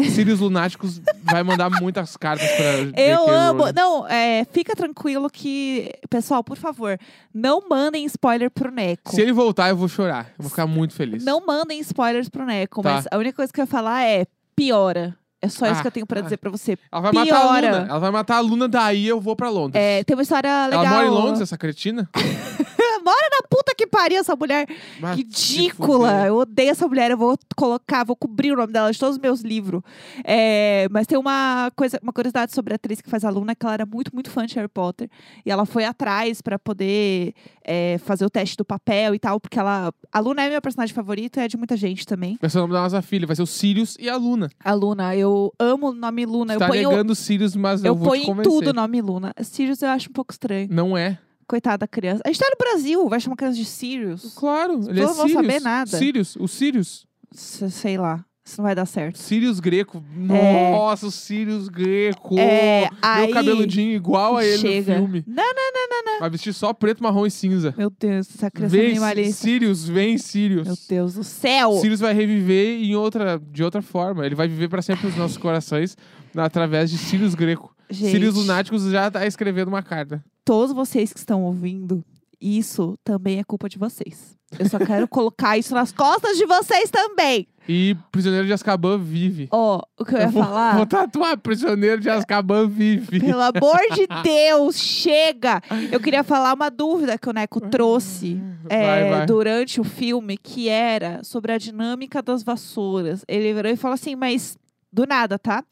Sirius 0.00 0.38
Lunáticos 0.38 1.00
vai 1.24 1.42
mandar 1.42 1.68
muitas 1.70 2.16
cartas 2.16 2.46
pra. 2.52 2.64
Eu 3.02 3.28
amo. 3.28 3.62
Rowling. 3.64 3.72
Não, 3.74 4.06
é, 4.06 4.46
fica 4.52 4.76
tranquilo 4.76 5.28
que. 5.28 5.90
Pessoal, 6.08 6.44
por 6.44 6.56
favor, 6.56 6.96
não 7.34 7.68
mandem 7.68 8.04
spoiler 8.04 8.48
pro 8.48 8.70
Neco. 8.70 9.10
Se 9.12 9.20
ele 9.20 9.32
voltar, 9.32 9.70
eu 9.70 9.76
vou 9.76 9.88
chorar. 9.88 10.26
Eu 10.38 10.42
vou 10.44 10.50
ficar 10.50 10.68
muito 10.68 10.94
feliz. 10.94 11.24
Não 11.24 11.44
mandem 11.44 11.80
spoilers 11.80 12.28
pro 12.28 12.46
Neco, 12.46 12.80
Tá. 12.80 12.92
mas 12.92 13.06
a 13.10 13.18
única 13.18 13.34
coisa 13.36 13.52
que 13.52 13.60
eu 13.60 13.64
ia 13.64 13.66
falar 13.66 14.04
é 14.04 14.24
piora. 14.54 15.16
É 15.42 15.48
só 15.48 15.66
isso 15.66 15.78
Ah, 15.78 15.82
que 15.82 15.86
eu 15.88 15.92
tenho 15.92 16.06
pra 16.06 16.18
ah. 16.20 16.22
dizer 16.22 16.36
pra 16.36 16.50
você. 16.50 16.76
Ela 16.92 17.00
vai 17.02 17.12
matar 17.12 17.36
a 17.36 17.40
Piora. 17.40 17.70
Luna. 17.70 17.86
Ela 17.90 17.98
vai 17.98 18.10
matar 18.10 18.36
a 18.36 18.40
Luna, 18.40 18.68
daí 18.68 19.06
eu 19.06 19.20
vou 19.20 19.36
pra 19.36 19.48
Londres. 19.50 19.80
É, 19.82 20.02
tem 20.04 20.16
uma 20.16 20.22
história 20.22 20.66
legal. 20.66 20.84
Ela 20.84 20.94
mora 20.94 21.06
em 21.06 21.10
Londres, 21.10 21.40
essa 21.40 21.56
cretina? 21.58 22.08
Mora 23.08 23.28
na 23.30 23.48
puta 23.48 23.74
que 23.74 23.86
pariu 23.86 24.18
essa 24.18 24.36
mulher. 24.36 24.66
Se 24.68 25.16
Ridícula. 25.16 26.26
Eu 26.26 26.36
odeio 26.36 26.70
essa 26.70 26.86
mulher. 26.86 27.10
Eu 27.10 27.16
vou 27.16 27.38
colocar, 27.56 28.04
vou 28.04 28.14
cobrir 28.14 28.52
o 28.52 28.56
nome 28.56 28.70
dela 28.70 28.92
de 28.92 28.98
todos 28.98 29.16
os 29.16 29.22
meus 29.22 29.40
livros. 29.40 29.80
É, 30.22 30.86
mas 30.90 31.06
tem 31.06 31.16
uma 31.16 31.72
coisa, 31.74 31.98
uma 32.02 32.12
curiosidade 32.12 32.54
sobre 32.54 32.74
a 32.74 32.76
atriz 32.76 33.00
que 33.00 33.08
faz 33.08 33.24
a 33.24 33.30
Luna, 33.30 33.54
que 33.54 33.64
ela 33.64 33.72
era 33.72 33.86
muito, 33.86 34.10
muito 34.12 34.30
fã 34.30 34.44
de 34.44 34.54
Harry 34.56 34.68
Potter. 34.68 35.08
E 35.46 35.50
ela 35.50 35.64
foi 35.64 35.84
atrás 35.84 36.42
pra 36.42 36.58
poder 36.58 37.32
é, 37.64 37.96
fazer 38.04 38.26
o 38.26 38.30
teste 38.30 38.58
do 38.58 38.64
papel 38.64 39.14
e 39.14 39.18
tal, 39.18 39.40
porque 39.40 39.58
ela. 39.58 39.90
A 40.12 40.20
Luna 40.20 40.42
é 40.42 40.50
meu 40.50 40.60
personagem 40.60 40.94
favorito, 40.94 41.40
é 41.40 41.48
de 41.48 41.56
muita 41.56 41.78
gente 41.78 42.06
também. 42.06 42.36
Vai 42.38 42.50
ser 42.50 42.58
o 42.58 42.60
nome 42.62 42.74
da 42.74 42.82
nossa 42.82 43.00
filha. 43.00 43.26
Vai 43.26 43.36
ser 43.36 43.42
o 43.42 43.46
Sirius 43.46 43.96
e 43.98 44.10
a 44.10 44.16
Luna. 44.16 44.50
A 44.62 44.74
Luna, 44.74 45.16
eu 45.16 45.50
amo 45.58 45.88
o 45.88 45.94
nome 45.94 46.26
Luna. 46.26 46.52
Você 46.52 46.56
eu 46.56 46.58
tá 46.58 46.68
ponho, 46.68 46.90
negando 46.90 47.12
o 47.14 47.16
Sirius, 47.16 47.56
mas 47.56 47.82
eu, 47.82 47.92
eu 47.92 47.94
vou 47.94 48.08
ponho 48.10 48.24
te 48.24 48.30
em 48.30 48.42
tudo 48.42 48.68
o 48.68 48.72
nome 48.74 49.00
Luna. 49.00 49.32
Sirius 49.42 49.80
eu 49.80 49.88
acho 49.88 50.10
um 50.10 50.12
pouco 50.12 50.32
estranho. 50.32 50.68
Não 50.70 50.94
é. 50.94 51.18
Coitada 51.48 51.78
da 51.78 51.88
criança. 51.88 52.22
A 52.24 52.28
gente 52.28 52.38
tá 52.38 52.46
no 52.50 52.56
Brasil, 52.58 53.08
vai 53.08 53.18
chamar 53.20 53.34
criança 53.36 53.56
de 53.56 53.64
Sirius. 53.64 54.34
Claro, 54.36 54.80
ele 54.88 55.00
é 55.00 55.04
não 55.06 55.14
vão 55.14 55.26
Sirius. 55.26 55.46
saber 55.46 55.60
nada. 55.60 55.96
Sirius, 55.98 56.36
o 56.36 56.46
Sirius. 56.46 57.06
S- 57.34 57.70
Sei 57.70 57.96
lá. 57.96 58.24
Isso 58.44 58.56
não 58.58 58.64
vai 58.64 58.74
dar 58.74 58.86
certo. 58.86 59.18
Sirius 59.18 59.60
Greco. 59.60 60.02
É. 60.30 60.70
Nossa, 60.72 61.06
o 61.06 61.10
Sirius 61.10 61.68
Greco. 61.68 62.38
É, 62.38 62.88
Meu 62.90 62.90
aí... 63.02 63.30
cabeludinho 63.32 63.94
igual 63.94 64.38
a 64.38 64.44
ele 64.44 64.56
Chega. 64.58 64.94
no 64.94 65.00
filme. 65.06 65.22
Não, 65.26 65.44
não, 65.44 65.72
não, 65.74 65.88
não, 65.90 66.12
não. 66.14 66.20
Vai 66.20 66.30
vestir 66.30 66.54
só 66.54 66.72
preto, 66.72 67.02
marrom 67.02 67.26
e 67.26 67.30
cinza. 67.30 67.74
Meu 67.76 67.90
Deus, 67.90 68.26
essa 68.34 68.50
criança 68.50 68.74
Vem, 68.74 68.86
minimalista. 68.88 69.42
Sirius, 69.44 69.86
vem, 69.86 70.16
Sirius. 70.16 70.66
Meu 70.66 70.76
Deus 70.88 71.12
do 71.14 71.24
céu! 71.24 71.72
Sirius 71.72 72.00
vai 72.00 72.14
reviver 72.14 72.82
em 72.82 72.94
outra, 72.96 73.38
de 73.52 73.62
outra 73.62 73.82
forma. 73.82 74.24
Ele 74.24 74.34
vai 74.34 74.48
viver 74.48 74.68
pra 74.68 74.80
sempre 74.80 75.06
nos 75.08 75.16
nossos 75.16 75.36
corações 75.36 75.94
através 76.34 76.90
de 76.90 76.96
Sirius 76.96 77.34
Greco. 77.34 77.74
Gente, 77.90 78.10
Sirius 78.12 78.34
Lunáticos 78.34 78.82
já 78.90 79.10
tá 79.10 79.26
escrevendo 79.26 79.68
uma 79.68 79.82
carta. 79.82 80.24
Todos 80.48 80.72
vocês 80.72 81.12
que 81.12 81.18
estão 81.18 81.44
ouvindo, 81.44 82.02
isso 82.40 82.98
também 83.04 83.38
é 83.38 83.44
culpa 83.44 83.68
de 83.68 83.76
vocês. 83.76 84.34
Eu 84.58 84.66
só 84.66 84.78
quero 84.78 85.06
colocar 85.06 85.58
isso 85.58 85.74
nas 85.74 85.92
costas 85.92 86.38
de 86.38 86.46
vocês 86.46 86.90
também. 86.90 87.46
E 87.68 87.94
Prisioneiro 88.10 88.46
de 88.46 88.54
Azkaban 88.54 88.96
vive. 88.96 89.46
Ó, 89.50 89.82
o 89.98 90.06
que 90.06 90.14
eu 90.14 90.20
ia 90.20 90.28
vou, 90.28 90.42
falar... 90.42 90.74
vou 90.74 90.86
tatuar 90.86 91.36
Prisioneiro 91.36 92.00
de 92.00 92.08
Azkaban 92.08 92.66
vive. 92.66 93.20
Pelo 93.20 93.42
amor 93.42 93.78
de 93.94 94.06
Deus, 94.24 94.78
chega! 94.78 95.60
Eu 95.92 96.00
queria 96.00 96.24
falar 96.24 96.54
uma 96.54 96.70
dúvida 96.70 97.18
que 97.18 97.28
o 97.28 97.32
Neco 97.34 97.60
trouxe 97.68 98.40
é, 98.70 98.86
Vai, 98.86 99.10
vai. 99.10 99.26
durante 99.26 99.82
o 99.82 99.84
filme, 99.84 100.38
que 100.38 100.66
era 100.70 101.22
sobre 101.22 101.52
a 101.52 101.58
dinâmica 101.58 102.22
das 102.22 102.42
vassouras. 102.42 103.22
Ele 103.28 103.52
virou 103.52 103.70
e 103.70 103.76
falou 103.76 103.96
assim, 103.96 104.16
mas 104.16 104.56
do 104.90 105.06
nada, 105.06 105.38
tá? 105.38 105.62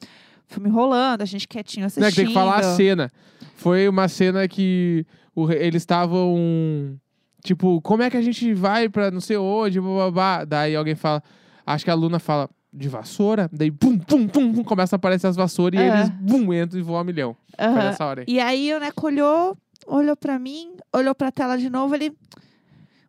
Filme 0.46 0.68
rolando, 0.68 1.22
a 1.22 1.26
gente 1.26 1.48
quietinho 1.48 1.86
assistindo. 1.86 2.02
Não, 2.02 2.08
é 2.08 2.12
tem 2.12 2.26
que 2.26 2.32
falar 2.32 2.58
a 2.58 2.62
cena. 2.62 3.10
Foi 3.56 3.88
uma 3.88 4.06
cena 4.08 4.46
que 4.46 5.04
o 5.34 5.50
eles 5.50 5.82
estavam. 5.82 6.98
Tipo, 7.42 7.80
como 7.80 8.02
é 8.02 8.10
que 8.10 8.16
a 8.16 8.22
gente 8.22 8.52
vai 8.54 8.88
pra 8.88 9.10
não 9.10 9.20
sei 9.20 9.36
onde? 9.36 9.80
Bababá. 9.80 10.44
Daí 10.44 10.76
alguém 10.76 10.94
fala. 10.94 11.22
Acho 11.66 11.84
que 11.84 11.90
a 11.90 11.94
Luna 11.94 12.18
fala 12.18 12.48
de 12.72 12.88
vassoura. 12.88 13.48
Daí, 13.52 13.70
pum, 13.70 13.98
pum, 13.98 14.28
pum, 14.28 14.52
pum, 14.52 14.64
começa 14.64 14.94
a 14.94 14.98
aparecer 14.98 15.26
as 15.26 15.36
vassouras 15.36 15.80
e 15.80 15.82
Aham. 15.82 15.96
eles, 15.98 16.10
bum, 16.10 16.52
entram 16.54 16.78
e 16.78 16.82
voam 16.82 17.00
a 17.00 17.04
milhão. 17.04 17.36
Foi 17.56 17.66
nessa 17.74 18.04
hora 18.04 18.20
aí. 18.20 18.26
E 18.28 18.38
aí 18.38 18.72
o 18.72 18.78
Neco 18.78 19.06
olhou, 19.06 19.56
olhou 19.86 20.16
pra 20.16 20.38
mim, 20.38 20.76
olhou 20.92 21.14
pra 21.14 21.32
tela 21.32 21.56
de 21.56 21.68
novo, 21.68 21.94
ele. 21.94 22.12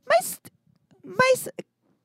Mas. 0.07 0.39
Mas. 1.03 1.49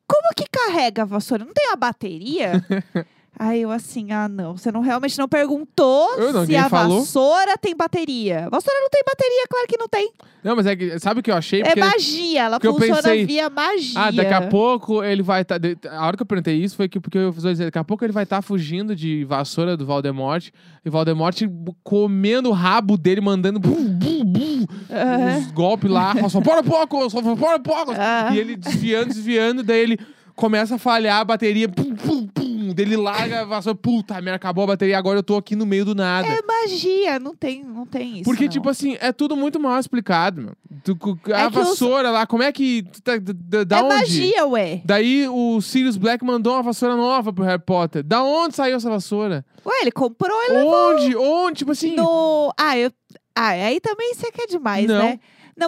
Como 0.07 0.35
que 0.37 0.45
carrega 0.51 1.03
a 1.03 1.07
vassoura? 1.07 1.45
Não 1.45 1.55
tem 1.55 1.68
uma 1.68 1.77
bateria? 1.77 2.53
Aí 3.38 3.62
eu 3.62 3.71
assim, 3.71 4.12
ah, 4.12 4.29
não. 4.29 4.57
Você 4.57 4.71
não 4.71 4.81
realmente 4.83 5.18
não 5.18 5.27
perguntou 5.27 6.14
Eu 6.16 6.33
não, 6.33 6.40
se 6.42 6.49
ninguém 6.49 6.59
a 6.59 6.68
falou. 6.68 7.01
vassoura 7.01 7.57
tem 7.57 7.75
bateria. 7.75 8.47
Vassoura 8.51 8.79
não 8.81 8.90
tem 8.90 9.03
bateria, 9.05 9.45
claro 9.49 9.66
que 9.66 9.79
não 9.79 9.88
tem. 9.88 10.12
Não, 10.45 10.55
mas 10.55 10.66
é 10.66 10.77
que. 10.77 10.99
Sabe 10.99 11.21
o 11.21 11.23
que 11.23 11.31
eu 11.31 11.35
achei? 11.37 11.61
É 11.61 11.64
Porque- 11.64 11.81
magia, 11.81 12.42
ela 12.42 12.61
porque 12.61 12.68
eu 12.68 12.75
funciona 12.75 13.03
pensei, 13.03 13.25
via 13.27 13.49
magia. 13.49 14.01
Ah, 14.01 14.11
daqui 14.11 14.35
a 14.35 14.42
pouco 14.49 15.03
ele 15.03 15.23
vai 15.23 15.42
estar. 15.42 15.59
a 15.90 16.07
hora 16.07 16.16
que 16.16 16.23
eu 16.23 16.27
perguntei 16.27 16.57
isso 16.57 16.77
foi 16.77 16.88
que 16.88 17.01
porque 17.01 17.16
eu 17.18 17.33
vou 17.33 17.51
dizer, 17.51 17.64
daqui 17.64 17.79
a 17.79 17.85
pouco 17.85 18.05
ele 18.05 18.12
vai 18.12 18.25
estar 18.25 18.42
fugindo 18.42 18.95
de 18.95 19.25
vassoura 19.25 19.77
do 19.77 19.87
Valdemort. 19.87 20.49
E 20.85 20.88
o 20.88 20.92
Valdemort 20.92 21.35
comendo 21.83 22.51
o 22.51 22.53
rabo 22.53 22.97
dele, 22.99 23.21
mandando 23.21 23.59
bum, 23.59 23.85
bum, 23.85 24.25
bum, 24.25 24.66
Aham. 24.90 25.38
uns 25.38 25.51
golpes 25.53 25.90
lá. 25.90 26.14
Só 26.29 26.40
para 26.40 26.62
pouco, 26.62 27.09
só 27.09 27.23
para 27.23 27.59
pouco. 27.61 27.92
Ah. 27.97 28.29
E 28.33 28.38
ele 28.38 28.57
desviando, 28.57 29.07
desviando, 29.07 29.62
daí 29.62 29.81
ele 29.81 29.99
começa 30.37 30.75
a 30.75 30.79
falhar 30.79 31.21
a 31.21 31.25
bateria. 31.25 31.68
Pum, 31.68 31.95
pum, 31.95 32.27
pum. 32.27 32.41
Daí 32.74 32.85
ele 32.87 32.96
larga 32.96 33.40
a 33.40 33.44
vassoura. 33.44 33.76
Puta 33.78 34.14
merda, 34.14 34.37
acabou 34.37 34.64
a 34.64 34.68
bateria, 34.68 34.96
agora 34.98 35.18
eu 35.18 35.22
tô 35.22 35.37
aqui 35.37 35.54
no 35.56 35.64
meio 35.66 35.85
do 35.85 35.94
nada. 35.94 36.26
É 36.28 36.40
magia, 36.42 37.18
não 37.18 37.35
tem, 37.35 37.64
não 37.64 37.87
tem 37.87 38.14
isso. 38.14 38.24
Porque, 38.24 38.44
não. 38.44 38.50
tipo 38.50 38.68
assim, 38.68 38.96
é 39.00 39.12
tudo 39.12 39.37
muito 39.37 39.58
mal 39.61 39.78
explicado, 39.78 40.40
meu. 40.42 40.52
Tu- 40.85 40.96
a 41.32 41.42
É 41.42 41.50
vassoura 41.50 42.11
lá, 42.11 42.26
como 42.26 42.42
é 42.42 42.50
que. 42.52 42.85
tá- 43.04 43.18
da- 43.18 43.64
Da 43.64 43.78
é 43.78 43.82
onde? 43.82 43.94
magia, 43.94 44.46
ué. 44.46 44.80
Daí 44.85 45.28
o 45.28 45.61
Sirius 45.61 45.96
Black 45.96 46.24
mandou 46.24 46.54
uma 46.54 46.62
vassoura 46.62 46.96
nova 46.96 47.32
pro 47.32 47.44
Harry 47.44 47.62
Potter. 47.62 48.02
Da 48.02 48.22
onde 48.22 48.56
saiu 48.56 48.76
essa 48.76 48.88
vassoura? 48.90 49.44
Ué, 49.64 49.80
ele 49.82 49.92
comprou 49.92 50.37
ele 50.44 50.58
Onde? 50.64 51.16
Onde? 51.16 51.58
Tipo 51.58 51.72
assim. 51.72 51.94
no. 51.94 52.52
Ah, 52.58 52.76
eu. 52.76 52.90
Ah, 53.35 53.48
aí 53.50 53.80
também 53.80 54.14
você 54.14 54.30
quer 54.30 54.46
demais, 54.46 54.87
Não. 54.87 54.98
né? 54.98 55.11
Não, 55.12 55.20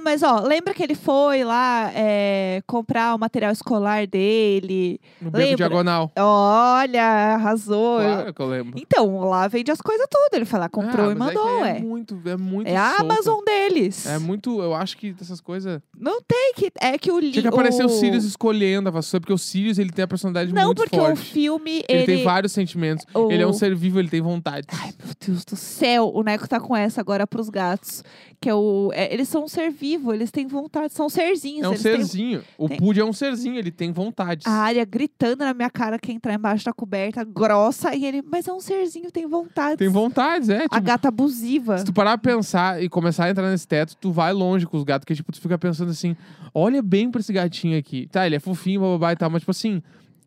mas 0.02 0.22
ó, 0.22 0.40
lembra 0.40 0.72
que 0.74 0.82
ele 0.82 0.94
foi 0.94 1.44
lá 1.44 1.90
é, 1.94 2.62
comprar 2.66 3.14
o 3.14 3.18
material 3.18 3.52
escolar 3.52 4.06
dele? 4.06 5.00
No 5.20 5.30
beco 5.30 5.38
lembra? 5.44 5.56
diagonal. 5.56 6.12
Olha, 6.18 7.34
arrasou. 7.34 7.98
Claro 8.00 8.34
que 8.34 8.42
eu 8.42 8.46
lembro. 8.46 8.72
Então, 8.80 9.20
lá 9.20 9.46
vende 9.48 9.70
as 9.70 9.80
coisas 9.80 10.06
tudo. 10.10 10.34
Ele 10.34 10.44
foi 10.44 10.58
lá, 10.58 10.68
comprou 10.68 11.06
Ah, 11.06 11.08
e 11.08 11.12
é 11.12 11.14
mandou, 11.14 11.60
ué. 11.60 11.78
É 11.78 11.80
muito, 11.80 12.20
é 12.24 12.36
muito 12.36 12.68
É 12.68 12.76
a. 12.76 12.94
Amazon 13.00 13.42
deles. 13.44 14.06
É 14.06 14.18
muito. 14.18 14.60
Eu 14.62 14.74
acho 14.74 14.96
que 14.96 15.14
essas 15.20 15.40
coisas. 15.40 15.80
Não 15.98 16.20
tem 16.22 16.54
que. 16.56 16.70
É 16.80 16.96
que 16.98 17.10
o 17.12 17.18
li... 17.18 17.32
Tinha 17.32 17.42
que 17.42 17.48
aparecer 17.48 17.82
o... 17.82 17.86
o 17.86 17.88
Sirius 17.90 18.24
escolhendo 18.24 18.88
a 18.88 18.92
vassoura, 18.92 19.20
porque 19.20 19.32
o 19.32 19.38
Sirius 19.38 19.78
ele 19.78 19.90
tem 19.90 20.04
a 20.04 20.08
personalidade 20.08 20.52
Não, 20.52 20.66
muito 20.66 20.78
porque 20.82 20.96
forte. 20.96 21.12
o 21.12 21.16
filme. 21.16 21.84
Ele, 21.88 21.98
Ele, 22.02 22.06
tem 22.06 22.24
vários 22.24 22.52
sentimentos. 22.52 23.04
o- 23.14 23.30
Ele 23.30 23.42
é 23.42 23.46
um 23.46 23.52
ser 23.52 23.74
vivo, 23.74 23.98
ele 23.98 24.08
tem 24.08 24.20
vontade. 24.20 24.66
Ai, 24.72 24.92
meu 25.04 25.14
Deus 25.26 25.44
do 25.44 25.56
céu. 25.56 26.10
O 26.14 26.22
Neco 26.22 26.48
tá 26.48 26.58
com 26.60 26.76
essa 26.76 27.00
agora 27.00 27.26
pros 27.26 27.48
gatos. 27.48 28.02
Que 28.40 28.48
é 28.48 28.54
o. 28.54 28.90
é, 28.94 29.12
eles 29.12 29.28
são 29.28 29.44
um 29.44 29.48
ser 29.48 29.70
vivo, 29.74 30.14
eles 30.14 30.30
têm 30.30 30.46
vontade, 30.46 30.92
são 30.94 31.08
serzinhos. 31.10 31.64
É 31.64 31.68
um 31.68 31.72
eles 31.72 31.82
têm 31.82 31.96
serzinho. 31.96 32.42
O 32.56 32.68
tem- 32.68 32.78
Pud 32.78 32.98
é 33.00 33.04
um 33.04 33.12
serzinho, 33.12 33.56
ele 33.58 33.70
tem 33.70 33.92
vontades. 33.92 34.46
a 34.46 34.50
área 34.50 34.84
gritando 34.84 35.40
na 35.44 35.52
minha 35.52 35.68
cara 35.68 35.98
que 35.98 36.10
entrar 36.12 36.32
embaixo 36.32 36.64
da 36.64 36.72
coberta, 36.72 37.22
grossa, 37.24 37.94
e 37.94 38.06
ele, 38.06 38.22
mas 38.22 38.48
é 38.48 38.52
um 38.52 38.60
serzinho, 38.60 39.10
tem 39.10 39.26
vontade. 39.26 39.76
Tem 39.76 39.88
vontades, 39.88 40.48
é. 40.48 40.60
A 40.64 40.68
Tipo, 40.68 40.80
gata 40.82 41.08
abusiva. 41.08 41.76
Se 41.78 41.84
tu 41.84 41.92
parar 41.92 42.16
pra 42.16 42.32
pensar 42.34 42.82
e 42.82 42.88
começar 42.88 43.24
a 43.24 43.30
entrar 43.30 43.50
nesse 43.50 43.66
teto, 43.68 43.96
tu 44.00 44.12
vai 44.12 44.32
longe 44.32 44.66
com 44.66 44.76
os 44.76 44.84
gatos, 44.84 45.04
que 45.04 45.14
tipo, 45.14 45.32
tu 45.32 45.40
fica 45.40 45.58
pensando 45.58 45.90
assim, 45.90 46.16
olha 46.54 46.80
bem 46.80 47.10
pra 47.10 47.20
esse 47.20 47.32
gatinho 47.32 47.78
aqui. 47.78 48.06
Tá, 48.10 48.24
ele 48.26 48.36
é 48.36 48.40
fofinho, 48.40 48.80
bababá 48.80 49.12
e 49.12 49.16
tal, 49.16 49.28
mas 49.28 49.42
tipo 49.42 49.50
assim, 49.50 49.82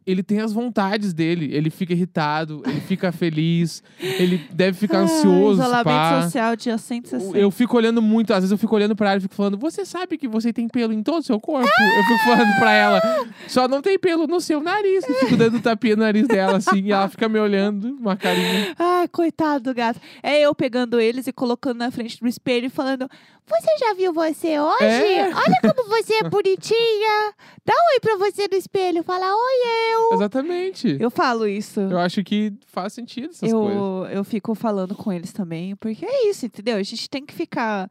ele 0.08 0.24
tem 0.24 0.40
as 0.40 0.54
vontades 0.54 1.14
dele. 1.14 1.50
Ele 1.54 1.70
fica 1.70 1.94
irritado, 1.94 2.64
ele 2.66 2.80
fica 2.82 3.12
feliz, 3.12 3.84
ele 4.00 4.38
deve 4.52 4.78
ficar 4.78 5.00
Ah, 5.00 5.02
ansioso, 5.02 5.62
Isolamento 5.62 5.84
pá. 5.86 6.22
social, 6.24 6.56
dia 6.56 6.78
160. 6.78 7.38
Eu 7.38 7.52
fico 7.52 7.76
olhando 7.78 8.02
muito, 8.02 8.32
às 8.34 8.40
vezes 8.40 8.52
eu 8.52 8.58
fico 8.58 8.74
olhando 8.76 8.96
pra 8.96 9.10
ela 9.10 9.18
e 9.18 9.22
fico 9.22 9.36
falando, 9.36 9.58
você 9.58 9.86
sabe 9.86 10.18
que 10.18 10.28
você 10.28 10.54
tem 10.54 10.68
pelo 10.68 10.94
em 10.94 11.04
todo 11.04 11.20
o 11.20 11.24
seu 11.24 11.40
corpo? 11.40 11.68
Eu 11.68 12.04
fico 12.04 12.24
falando 12.26 12.58
pra 12.60 12.72
ela, 12.74 13.02
só 13.48 13.68
não 13.68 13.82
tem 13.82 14.00
pelo 14.00 14.26
no 14.28 14.40
seu 14.40 14.62
nariz. 14.62 15.04
E 15.08 15.14
fico 15.16 15.36
dando 15.38 15.60
tapinha 15.62 15.96
no 15.96 16.04
nariz 16.04 16.28
dela 16.28 16.58
assim, 16.58 16.80
e 16.86 16.92
ela 16.92 17.08
fica 17.10 17.28
me 17.28 17.40
olhando, 17.40 17.96
uma 18.00 18.16
carinha. 18.16 18.74
Ai, 18.80 19.08
coitado 19.08 19.66
do 19.66 19.74
gato. 19.74 20.00
É 20.24 20.40
eu 20.40 20.56
pegando 20.56 21.00
eles 21.00 21.28
e 21.28 21.34
colocando 21.34 21.80
na 21.80 21.92
frente 21.92 22.20
do 22.20 22.28
espelho 22.28 22.68
e 22.68 22.70
falando: 22.70 23.10
Você 23.48 23.78
já 23.80 23.94
viu 23.94 24.14
você 24.14 24.60
hoje? 24.60 24.84
É. 24.84 25.28
Olha 25.28 25.60
como 25.62 25.90
você 25.90 26.14
é 26.16 26.30
bonitinha. 26.30 27.34
Dá 27.66 27.74
um 27.74 27.94
oi 27.94 28.00
pra 28.00 28.16
você 28.18 28.48
no 28.52 28.58
espelho. 28.58 29.04
Fala: 29.04 29.26
Oi, 29.36 29.94
eu. 29.94 29.97
Exatamente. 30.14 30.98
Eu 31.00 31.10
falo 31.12 31.48
isso. 31.48 31.80
Eu 31.80 32.00
acho 32.00 32.24
que 32.24 32.54
faz 32.68 32.94
sentido 32.94 33.30
essas 33.30 33.52
coisas. 33.52 33.76
eu, 33.76 34.08
eu 34.12 34.24
fico 34.24 34.56
falando 34.56 34.96
com 34.96 35.12
eles 35.12 35.32
também, 35.32 35.76
porque 35.76 36.06
é 36.06 36.30
isso, 36.30 36.46
entendeu? 36.46 36.78
A 36.78 36.84
gente 36.84 37.10
tem 37.10 37.26
que 37.26 37.34
ficar 37.34 37.90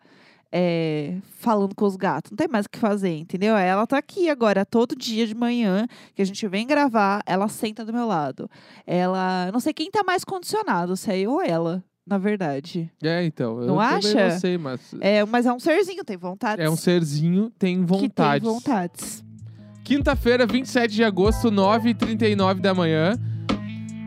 é, 0.53 1.19
falando 1.39 1.75
com 1.75 1.85
os 1.85 1.97
gatos, 1.97 2.31
não 2.31 2.37
tem 2.37 2.49
mais 2.49 2.67
o 2.67 2.71
que 2.71 2.79
fazer, 2.79 3.17
entendeu? 3.17 3.57
Ela 3.57 3.87
tá 3.87 3.99
aqui 3.99 4.31
agora, 4.31 4.65
todo 4.65 4.97
dia 4.97 5.27
de 5.27 5.35
manhã, 5.35 5.87
que 6.15 6.23
a 6.23 6.25
gente 6.25 6.47
vem 6.49 6.67
gravar, 6.67 7.23
ela 7.27 7.49
senta 7.49 7.85
do 7.85 7.93
meu 7.93 8.07
lado. 8.07 8.49
Ela, 8.87 9.47
eu 9.49 9.53
não 9.53 9.61
sei 9.61 9.73
quem 9.73 9.91
tá 9.91 10.03
mais 10.05 10.25
condicionado, 10.25 10.97
se 10.97 11.11
é 11.11 11.19
eu 11.21 11.33
ou 11.33 11.43
ela, 11.43 11.85
na 12.07 12.19
verdade. 12.19 12.91
É, 13.03 13.25
então. 13.25 13.61
Eu 13.61 13.67
Não 13.67 13.77
também 13.77 13.97
acha? 13.97 14.29
não 14.29 14.39
sei, 14.39 14.57
mas. 14.57 14.81
É, 15.01 15.25
mas 15.25 15.45
é 15.45 15.53
um 15.53 15.59
serzinho, 15.59 16.05
tem 16.05 16.17
vontade. 16.17 16.63
É 16.63 16.71
um 16.71 16.77
serzinho, 16.77 17.51
tem 17.59 17.81
que 17.81 17.87
vontade. 17.87 18.45
tem 18.45 18.53
vontades. 18.53 19.25
Quinta-feira, 19.87 20.45
27 20.45 20.97
de 20.97 21.05
agosto, 21.05 21.49
9h39 21.49 22.59
da 22.59 22.75
manhã. 22.75 23.13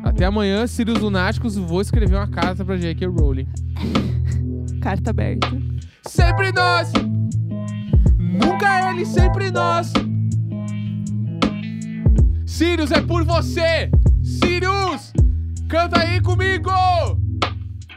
Até 0.04 0.26
amanhã, 0.26 0.68
Sirius 0.68 1.00
Lunáticos. 1.00 1.56
Vou 1.56 1.80
escrever 1.80 2.18
uma 2.18 2.28
carta 2.28 2.66
pra 2.66 2.76
J.K. 2.76 3.08
Rowling. 3.08 3.48
Carta 4.84 5.12
aberta. 5.12 5.48
Sempre 6.06 6.52
nós! 6.52 6.92
Nunca 8.18 8.92
ele, 8.92 9.06
sempre 9.06 9.52
nós! 9.52 9.94
Sirius, 12.46 12.92
é 12.92 13.00
por 13.00 13.24
você! 13.24 13.90
Sirius! 14.22 15.14
Canta 15.70 16.02
aí 16.02 16.20
comigo! 16.22 16.70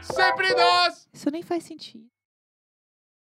Sempre 0.01 0.55
nós! 0.55 1.05
Isso 1.13 1.29
nem 1.29 1.43
faz 1.43 1.65
sentido. 1.65 2.12